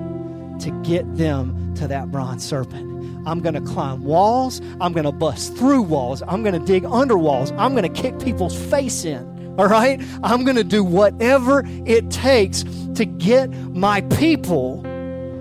to 0.60 0.72
get 0.84 1.17
them 1.17 1.74
to 1.76 1.88
that 1.88 2.12
bronze 2.12 2.46
serpent. 2.46 2.98
I'm 3.28 3.41
going 3.41 3.56
to 3.56 3.62
climb 3.62 4.04
walls. 4.04 4.62
I'm 4.80 4.93
going 4.93 5.06
to 5.06 5.12
bust 5.12 5.56
through 5.58 5.82
walls. 5.82 6.24
I'm 6.28 6.43
going 6.43 6.58
to 6.58 6.65
dig 6.65 6.86
under 6.86 7.17
walls. 7.17 7.52
I'm 7.58 7.76
going 7.76 7.91
to 7.91 8.02
kick 8.02 8.20
people's 8.20 8.58
face 8.70 9.04
in. 9.04 9.56
All 9.60 9.67
right? 9.67 10.02
I'm 10.24 10.46
going 10.46 10.56
to 10.56 10.63
do 10.63 10.84
whatever 10.84 11.63
it 11.86 12.10
takes 12.10 12.63
to 12.96 13.06
get 13.06 13.50
my 13.50 14.02
people 14.02 14.84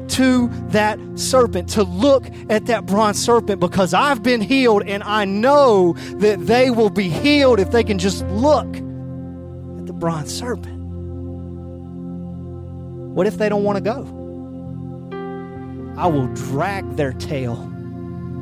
to 0.09 0.49
that 0.69 0.99
serpent, 1.17 1.69
to 1.71 1.83
look 1.83 2.27
at 2.49 2.67
that 2.67 2.87
bronze 2.87 3.23
serpent 3.23 3.61
because 3.61 3.93
I've 3.95 4.23
been 4.23 4.41
healed 4.41 4.85
and 4.87 5.03
I 5.03 5.25
know 5.25 5.93
that 6.19 6.47
they 6.47 6.71
will 6.71 6.91
be 6.91 7.09
healed 7.09 7.61
if 7.61 7.71
they 7.71 7.85
can 7.85 7.99
just 7.99 8.25
look 8.27 8.67
at 8.67 9.87
the 9.87 9.93
bronze 9.93 10.33
serpent. 10.37 10.77
What 13.15 13.27
if 13.27 13.39
they 13.39 13.49
don't 13.49 13.65
want 13.65 13.77
to 13.77 13.83
go? 13.83 14.26
I 15.97 16.07
will 16.09 16.27
drag 16.35 16.97
their 16.97 17.13
tail 17.13 17.57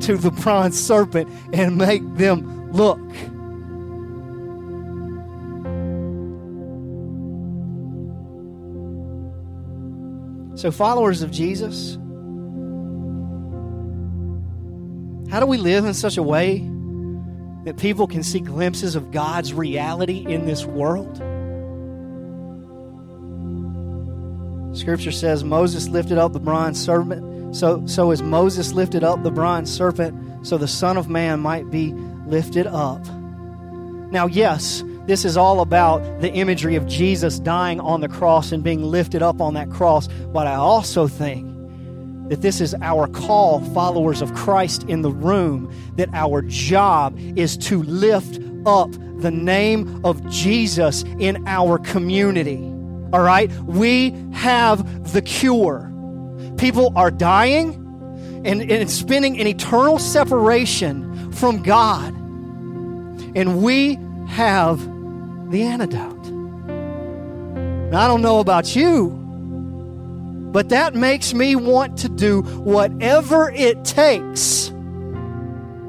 to 0.01 0.17
the 0.17 0.31
bronze 0.31 0.79
serpent 0.81 1.29
and 1.53 1.77
make 1.77 2.03
them 2.15 2.71
look. 2.71 2.99
So, 10.57 10.71
followers 10.71 11.21
of 11.21 11.31
Jesus, 11.31 11.95
how 15.31 15.39
do 15.39 15.45
we 15.45 15.57
live 15.57 15.85
in 15.85 15.93
such 15.93 16.17
a 16.17 16.23
way 16.23 16.59
that 17.65 17.77
people 17.77 18.07
can 18.07 18.23
see 18.23 18.39
glimpses 18.39 18.95
of 18.95 19.11
God's 19.11 19.53
reality 19.53 20.25
in 20.25 20.45
this 20.45 20.65
world? 20.65 21.17
Scripture 24.77 25.11
says 25.11 25.43
Moses 25.43 25.87
lifted 25.87 26.17
up 26.17 26.33
the 26.33 26.39
bronze 26.39 26.83
serpent. 26.83 27.34
So, 27.55 27.81
so 27.87 28.11
as 28.11 28.21
Moses 28.21 28.73
lifted 28.73 29.01
up 29.01 29.23
the 29.23 29.31
bronze 29.31 29.73
serpent, 29.73 30.45
so 30.45 30.57
the 30.57 30.67
Son 30.67 30.97
of 30.97 31.07
Man 31.07 31.39
might 31.39 31.71
be 31.71 31.93
lifted 32.27 32.67
up. 32.67 33.01
Now, 34.11 34.27
yes, 34.27 34.83
this 35.05 35.23
is 35.23 35.37
all 35.37 35.61
about 35.61 36.01
the 36.19 36.29
imagery 36.33 36.75
of 36.75 36.85
Jesus 36.85 37.39
dying 37.39 37.79
on 37.79 38.01
the 38.01 38.09
cross 38.09 38.51
and 38.51 38.61
being 38.61 38.83
lifted 38.83 39.23
up 39.23 39.39
on 39.39 39.53
that 39.53 39.69
cross. 39.69 40.09
But 40.33 40.47
I 40.47 40.55
also 40.55 41.07
think 41.07 41.47
that 42.27 42.41
this 42.41 42.59
is 42.59 42.75
our 42.81 43.07
call, 43.07 43.61
followers 43.73 44.21
of 44.21 44.33
Christ 44.33 44.83
in 44.89 45.01
the 45.01 45.11
room, 45.11 45.73
that 45.95 46.09
our 46.13 46.41
job 46.41 47.17
is 47.37 47.55
to 47.59 47.83
lift 47.83 48.37
up 48.65 48.91
the 49.21 49.31
name 49.31 50.03
of 50.03 50.27
Jesus 50.29 51.03
in 51.19 51.41
our 51.47 51.77
community. 51.79 52.61
All 53.13 53.21
right? 53.21 53.49
We 53.63 54.11
have 54.33 55.13
the 55.13 55.21
cure. 55.21 55.94
People 56.57 56.93
are 56.95 57.11
dying 57.11 57.81
and, 58.45 58.61
and 58.71 58.89
spending 58.89 59.39
an 59.39 59.47
eternal 59.47 59.99
separation 59.99 61.31
from 61.33 61.63
God. 61.63 62.13
And 63.35 63.61
we 63.61 63.99
have 64.27 64.79
the 65.51 65.63
antidote. 65.63 66.13
I 67.93 68.07
don't 68.07 68.21
know 68.21 68.39
about 68.39 68.75
you, 68.75 69.09
but 70.51 70.69
that 70.69 70.95
makes 70.95 71.33
me 71.33 71.55
want 71.55 71.97
to 71.99 72.09
do 72.09 72.41
whatever 72.41 73.51
it 73.51 73.85
takes 73.85 74.71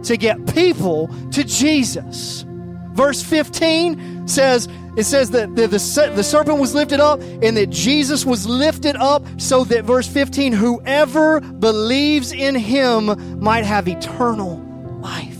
to 0.05 0.17
get 0.17 0.55
people 0.55 1.09
to 1.33 1.43
Jesus. 1.45 2.45
Verse 2.93 3.23
15 3.23 4.29
says, 4.29 4.69
it 4.97 5.05
says 5.05 5.31
that 5.33 5.55
the, 5.55 5.67
the, 5.67 6.13
the, 6.15 6.25
serpent 6.25 6.59
was 6.59 6.75
lifted 6.75 7.01
up 7.01 7.21
and 7.21 7.55
that 7.57 7.69
Jesus 7.69 8.25
was 8.25 8.47
lifted 8.47 8.97
up 8.97 9.25
so 9.39 9.63
that, 9.65 9.85
verse 9.85 10.09
15, 10.09 10.55
whoever 10.55 11.41
believes 11.41 12.33
in 12.33 12.55
him 12.55 13.39
might 13.39 13.65
have 13.67 13.89
eternal 13.89 14.57
life. 15.03 15.37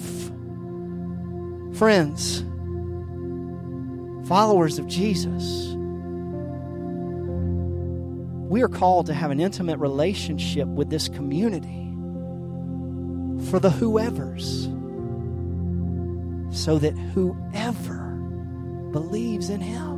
Friends, 1.79 2.45
followers 4.29 4.79
of 4.79 4.87
Jesus, 4.87 5.73
we 8.51 8.63
are 8.63 8.69
called 8.69 9.07
to 9.07 9.15
have 9.15 9.31
an 9.31 9.41
intimate 9.41 9.79
relationship 9.79 10.69
with 10.69 10.91
this 10.91 11.09
community 11.09 11.95
for 13.51 13.59
the 13.59 13.71
whoever's, 13.71 14.65
so 16.51 16.79
that 16.79 16.93
whoever 17.15 18.06
believes 18.97 19.51
in 19.51 19.61
Him. 19.61 19.93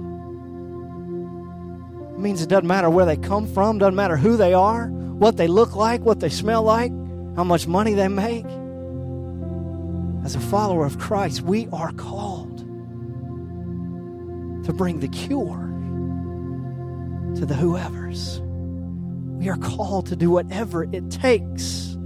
It 2.14 2.18
means 2.18 2.42
it 2.42 2.48
doesn't 2.48 2.66
matter 2.66 2.90
where 2.90 3.06
they 3.06 3.16
come 3.16 3.46
from, 3.46 3.78
doesn't 3.78 3.94
matter 3.94 4.16
who 4.16 4.36
they 4.36 4.52
are, 4.52 4.88
what 4.88 5.36
they 5.36 5.46
look 5.46 5.76
like, 5.76 6.00
what 6.00 6.18
they 6.18 6.28
smell 6.28 6.64
like, 6.64 6.90
how 7.36 7.44
much 7.44 7.68
money 7.68 7.94
they 7.94 8.08
make. 8.08 8.44
As 10.24 10.34
a 10.34 10.40
follower 10.40 10.84
of 10.84 10.98
Christ, 10.98 11.42
we 11.42 11.68
are 11.72 11.92
called 11.92 12.58
to 14.64 14.72
bring 14.72 14.98
the 14.98 15.06
cure 15.06 15.68
to 17.36 17.46
the 17.46 17.54
whoever's. 17.54 18.40
We 18.40 19.48
are 19.48 19.58
called 19.58 20.06
to 20.06 20.16
do 20.16 20.28
whatever 20.28 20.82
it 20.92 21.08
takes 21.12 21.96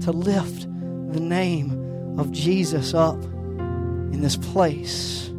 to 0.00 0.10
lift 0.10 0.62
the 1.12 1.20
name 1.20 2.18
of 2.18 2.32
Jesus 2.32 2.94
up 2.94 3.22
in 3.22 4.22
this 4.22 4.36
place. 4.36 5.31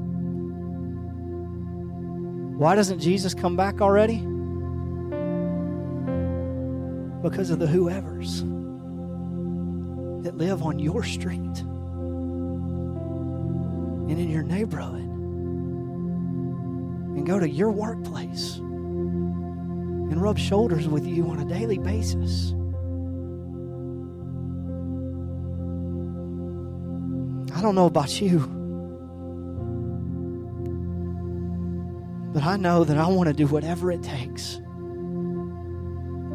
Why 2.58 2.76
doesn't 2.76 3.00
Jesus 3.00 3.34
come 3.34 3.56
back 3.56 3.82
already? 3.82 4.18
Because 7.22 7.50
of 7.50 7.60
the 7.60 7.68
whoever's 7.68 8.42
that 10.24 10.36
live 10.38 10.62
on 10.62 10.78
your 10.80 11.04
street 11.04 11.40
and 14.10 14.12
in 14.12 14.30
your 14.30 14.44
neighborhood 14.44 15.02
and 17.16 17.26
go 17.26 17.40
to 17.40 17.50
your 17.50 17.72
workplace 17.72 18.58
and 18.58 20.22
rub 20.22 20.38
shoulders 20.38 20.88
with 20.88 21.08
you 21.08 21.30
on 21.30 21.40
a 21.40 21.46
daily 21.46 21.80
basis. 21.80 22.52
I 27.58 27.62
don't 27.62 27.76
know 27.76 27.88
about 27.88 28.22
you, 28.22 28.40
but 32.34 32.44
I 32.44 32.58
know 32.58 32.84
that 32.84 32.98
I 32.98 33.08
want 33.08 33.28
to 33.28 33.34
do 33.34 33.46
whatever 33.46 33.92
it 33.92 34.02
takes 34.02 34.56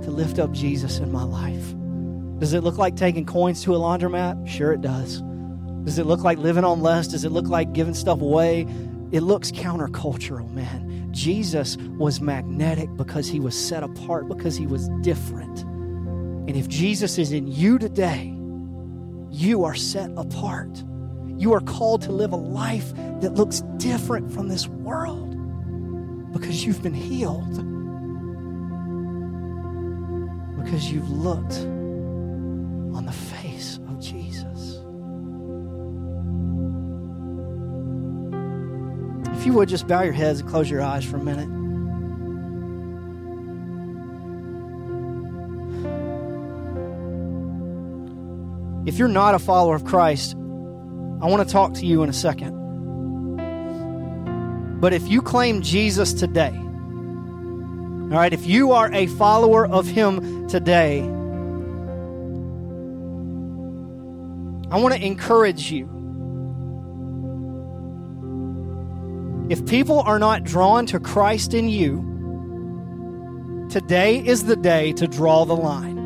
to 0.05 0.11
lift 0.11 0.39
up 0.39 0.53
Jesus 0.53 0.99
in 0.99 1.11
my 1.11 1.25
life. 1.25 1.75
Does 2.39 2.53
it 2.53 2.63
look 2.63 2.79
like 2.79 2.95
taking 2.95 3.27
coins 3.27 3.65
to 3.65 3.75
a 3.75 3.79
laundromat? 3.79 4.47
Sure, 4.47 4.73
it 4.73 4.81
does. 4.81 5.23
Does 5.85 5.99
it 5.99 6.07
look 6.07 6.21
like 6.21 6.39
living 6.39 6.63
on 6.63 6.83
less? 6.83 7.09
Does 7.09 7.25
it 7.25 7.33
look 7.33 7.49
like 7.49 7.73
giving 7.73 7.95
stuff 7.95 8.21
away? 8.21 8.65
It 9.11 9.23
looks 9.23 9.51
countercultural, 9.51 10.49
man. 10.53 11.09
Jesus 11.13 11.77
was 11.77 12.21
magnetic 12.21 12.95
because 12.97 13.27
he 13.27 13.41
was 13.41 13.59
set 13.59 13.83
apart, 13.83 14.29
because 14.29 14.57
he 14.57 14.67
was 14.67 14.89
different. 15.01 15.63
And 15.63 16.57
if 16.57 16.69
Jesus 16.69 17.19
is 17.19 17.33
in 17.33 17.49
you 17.49 17.79
today, 17.79 18.35
you 19.31 19.65
are 19.65 19.75
set 19.75 20.11
apart. 20.17 20.85
You 21.37 21.55
are 21.55 21.61
called 21.61 22.03
to 22.03 22.13
live 22.13 22.33
a 22.33 22.37
life 22.37 22.95
that 23.21 23.35
looks 23.35 23.63
different 23.79 24.33
from 24.33 24.49
this 24.49 24.69
world 24.69 25.28
because 26.33 26.65
you've 26.65 26.83
been 26.83 26.95
healed, 26.95 27.55
because 30.63 30.93
you've 30.93 31.11
looked 31.11 31.59
on 32.95 33.05
the 33.07 33.13
face 33.13 33.79
of 33.89 34.01
Jesus. 34.01 34.81
If 39.39 39.47
you 39.47 39.53
would 39.53 39.69
just 39.69 39.87
bow 39.87 40.03
your 40.03 40.13
heads 40.13 40.41
and 40.41 40.49
close 40.49 40.69
your 40.69 40.83
eyes 40.83 41.05
for 41.05 41.17
a 41.17 41.23
minute. 41.23 41.49
If 48.89 48.99
you're 48.99 49.09
not 49.09 49.35
a 49.35 49.39
follower 49.39 49.77
of 49.77 49.85
Christ, 49.85 50.35
I 50.35 51.27
want 51.27 51.47
to 51.47 51.53
talk 51.53 51.75
to 51.75 51.87
you 51.87 52.03
in 52.03 52.09
a 52.09 52.13
second. 52.13 52.58
But 54.81 54.93
if 54.93 55.09
you 55.09 55.23
claim 55.23 55.63
Jesus 55.63 56.13
today, 56.13 56.55
all 56.57 58.15
right, 58.15 58.33
if 58.33 58.47
you 58.47 58.73
are 58.73 58.93
a 58.93 59.07
follower 59.07 59.67
of 59.67 59.87
Him 59.87 60.49
today, 60.49 61.01
I 64.71 64.79
want 64.79 64.95
to 64.95 65.05
encourage 65.05 65.73
you. 65.73 65.89
If 69.51 69.67
people 69.67 70.01
are 70.01 70.19
not 70.19 70.45
drawn 70.45 70.87
to 70.87 71.01
Christ 71.01 71.55
in 71.55 71.69
you, 71.69 72.07
today 73.71 74.25
is 74.25 74.45
the 74.45 74.57
day 74.57 74.93
to 74.93 75.07
draw 75.09 75.45
the 75.45 75.57
line. 75.57 75.98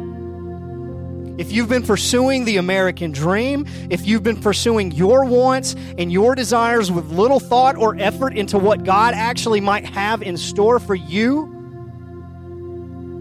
If 1.39 1.51
you've 1.51 1.69
been 1.69 1.83
pursuing 1.83 2.45
the 2.45 2.59
American 2.59 3.11
dream, 3.11 3.67
if 3.91 4.07
you've 4.07 4.23
been 4.23 4.41
pursuing 4.41 4.93
your 4.93 5.25
wants 5.25 5.75
and 5.97 6.13
your 6.13 6.35
desires 6.35 6.93
with 6.93 7.07
little 7.07 7.41
thought 7.41 7.77
or 7.77 7.97
effort 7.99 8.37
into 8.37 8.59
what 8.59 8.85
God 8.85 9.15
actually 9.15 9.61
might 9.61 9.87
have 9.87 10.23
in 10.23 10.37
store 10.37 10.79
for 10.79 10.95
you, 10.95 11.49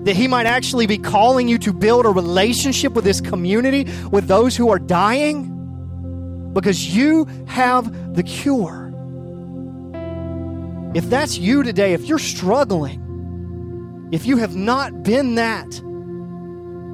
that 0.03 0.15
He 0.15 0.27
might 0.27 0.45
actually 0.45 0.87
be 0.87 0.97
calling 0.97 1.47
you 1.47 1.57
to 1.59 1.71
build 1.71 2.05
a 2.05 2.09
relationship 2.09 2.93
with 2.93 3.05
this 3.05 3.21
community, 3.21 3.87
with 4.11 4.27
those 4.27 4.57
who 4.57 4.69
are 4.69 4.79
dying, 4.79 6.51
because 6.53 6.93
you 6.93 7.25
have 7.47 8.15
the 8.15 8.23
cure. 8.23 8.91
If 10.93 11.09
that's 11.09 11.37
you 11.37 11.63
today, 11.63 11.93
if 11.93 12.03
you're 12.03 12.19
struggling, 12.19 14.09
if 14.11 14.25
you 14.25 14.35
have 14.35 14.53
not 14.53 15.03
been 15.03 15.35
that, 15.35 15.81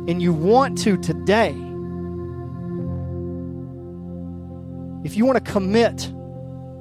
and 0.08 0.22
you 0.22 0.34
want 0.34 0.78
to 0.80 0.98
today, 0.98 1.50
if 5.04 5.16
you 5.16 5.26
want 5.26 5.44
to 5.44 5.52
commit 5.52 6.12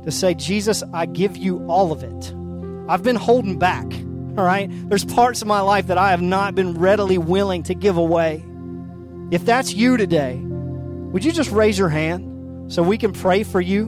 to 0.05 0.11
say, 0.11 0.35
Jesus, 0.35 0.83
I 0.93 1.07
give 1.07 1.37
you 1.37 1.67
all 1.67 1.93
of 1.93 2.03
it, 2.03 2.35
I've 2.89 3.03
been 3.03 3.17
holding 3.17 3.59
back, 3.59 3.85
all 4.39 4.45
right? 4.45 4.71
There's 4.89 5.05
parts 5.05 5.43
of 5.43 5.49
my 5.49 5.61
life 5.61 5.89
that 5.89 5.99
I 5.99 6.11
have 6.11 6.23
not 6.23 6.55
been 6.55 6.75
readily 6.75 7.19
willing 7.19 7.65
to 7.65 7.75
give 7.75 7.97
away. 7.97 8.45
If 9.33 9.45
that's 9.45 9.75
you 9.75 9.97
today, 9.97 10.41
would 10.41 11.25
you 11.25 11.33
just 11.33 11.51
raise 11.51 11.79
your 11.79 11.89
hand 11.89 12.73
so 12.73 12.83
we 12.83 12.99
can 12.99 13.13
pray 13.13 13.43
for 13.43 13.61
you? 13.61 13.87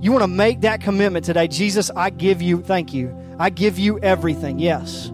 You 0.00 0.12
want 0.12 0.22
to 0.22 0.28
make 0.28 0.62
that 0.62 0.80
commitment 0.80 1.24
today. 1.24 1.48
Jesus, 1.48 1.90
I 1.94 2.10
give 2.10 2.40
you, 2.40 2.62
thank 2.62 2.94
you. 2.94 3.14
I 3.38 3.50
give 3.50 3.78
you 3.78 3.98
everything. 3.98 4.58
Yes. 4.58 5.12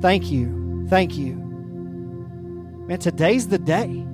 Thank 0.00 0.30
you. 0.30 0.86
Thank 0.88 1.16
you. 1.16 1.39
Man, 2.90 2.98
today's 2.98 3.46
the 3.46 3.56
day. 3.56 4.04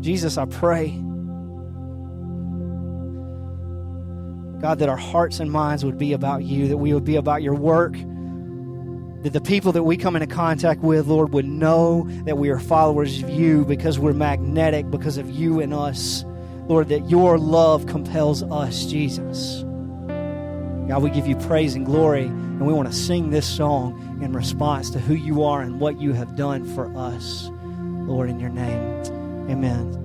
Jesus, 0.00 0.38
I 0.38 0.44
pray, 0.44 0.90
God, 4.60 4.78
that 4.78 4.88
our 4.88 4.96
hearts 4.96 5.40
and 5.40 5.50
minds 5.50 5.84
would 5.84 5.98
be 5.98 6.12
about 6.12 6.44
you, 6.44 6.68
that 6.68 6.76
we 6.76 6.94
would 6.94 7.02
be 7.02 7.16
about 7.16 7.42
your 7.42 7.56
work, 7.56 7.94
that 9.24 9.32
the 9.32 9.40
people 9.40 9.72
that 9.72 9.82
we 9.82 9.96
come 9.96 10.14
into 10.14 10.32
contact 10.32 10.80
with, 10.82 11.08
Lord, 11.08 11.32
would 11.32 11.44
know 11.44 12.08
that 12.24 12.38
we 12.38 12.48
are 12.50 12.60
followers 12.60 13.20
of 13.20 13.30
you 13.30 13.64
because 13.64 13.98
we're 13.98 14.12
magnetic 14.12 14.92
because 14.92 15.16
of 15.18 15.28
you 15.28 15.58
and 15.58 15.74
us. 15.74 16.24
Lord, 16.68 16.88
that 16.90 17.10
your 17.10 17.36
love 17.36 17.86
compels 17.86 18.44
us, 18.44 18.86
Jesus. 18.86 19.64
God, 20.86 21.02
we 21.02 21.10
give 21.10 21.26
you 21.26 21.34
praise 21.34 21.74
and 21.74 21.84
glory, 21.84 22.30
and 22.54 22.66
we 22.66 22.72
want 22.72 22.88
to 22.88 22.94
sing 22.94 23.30
this 23.30 23.46
song 23.46 24.20
in 24.22 24.32
response 24.32 24.90
to 24.90 25.00
who 25.00 25.14
you 25.14 25.42
are 25.42 25.62
and 25.62 25.80
what 25.80 26.00
you 26.00 26.12
have 26.12 26.36
done 26.36 26.64
for 26.74 26.94
us. 26.96 27.50
Lord, 28.06 28.30
in 28.30 28.38
your 28.38 28.50
name, 28.50 28.80
amen. 29.50 30.03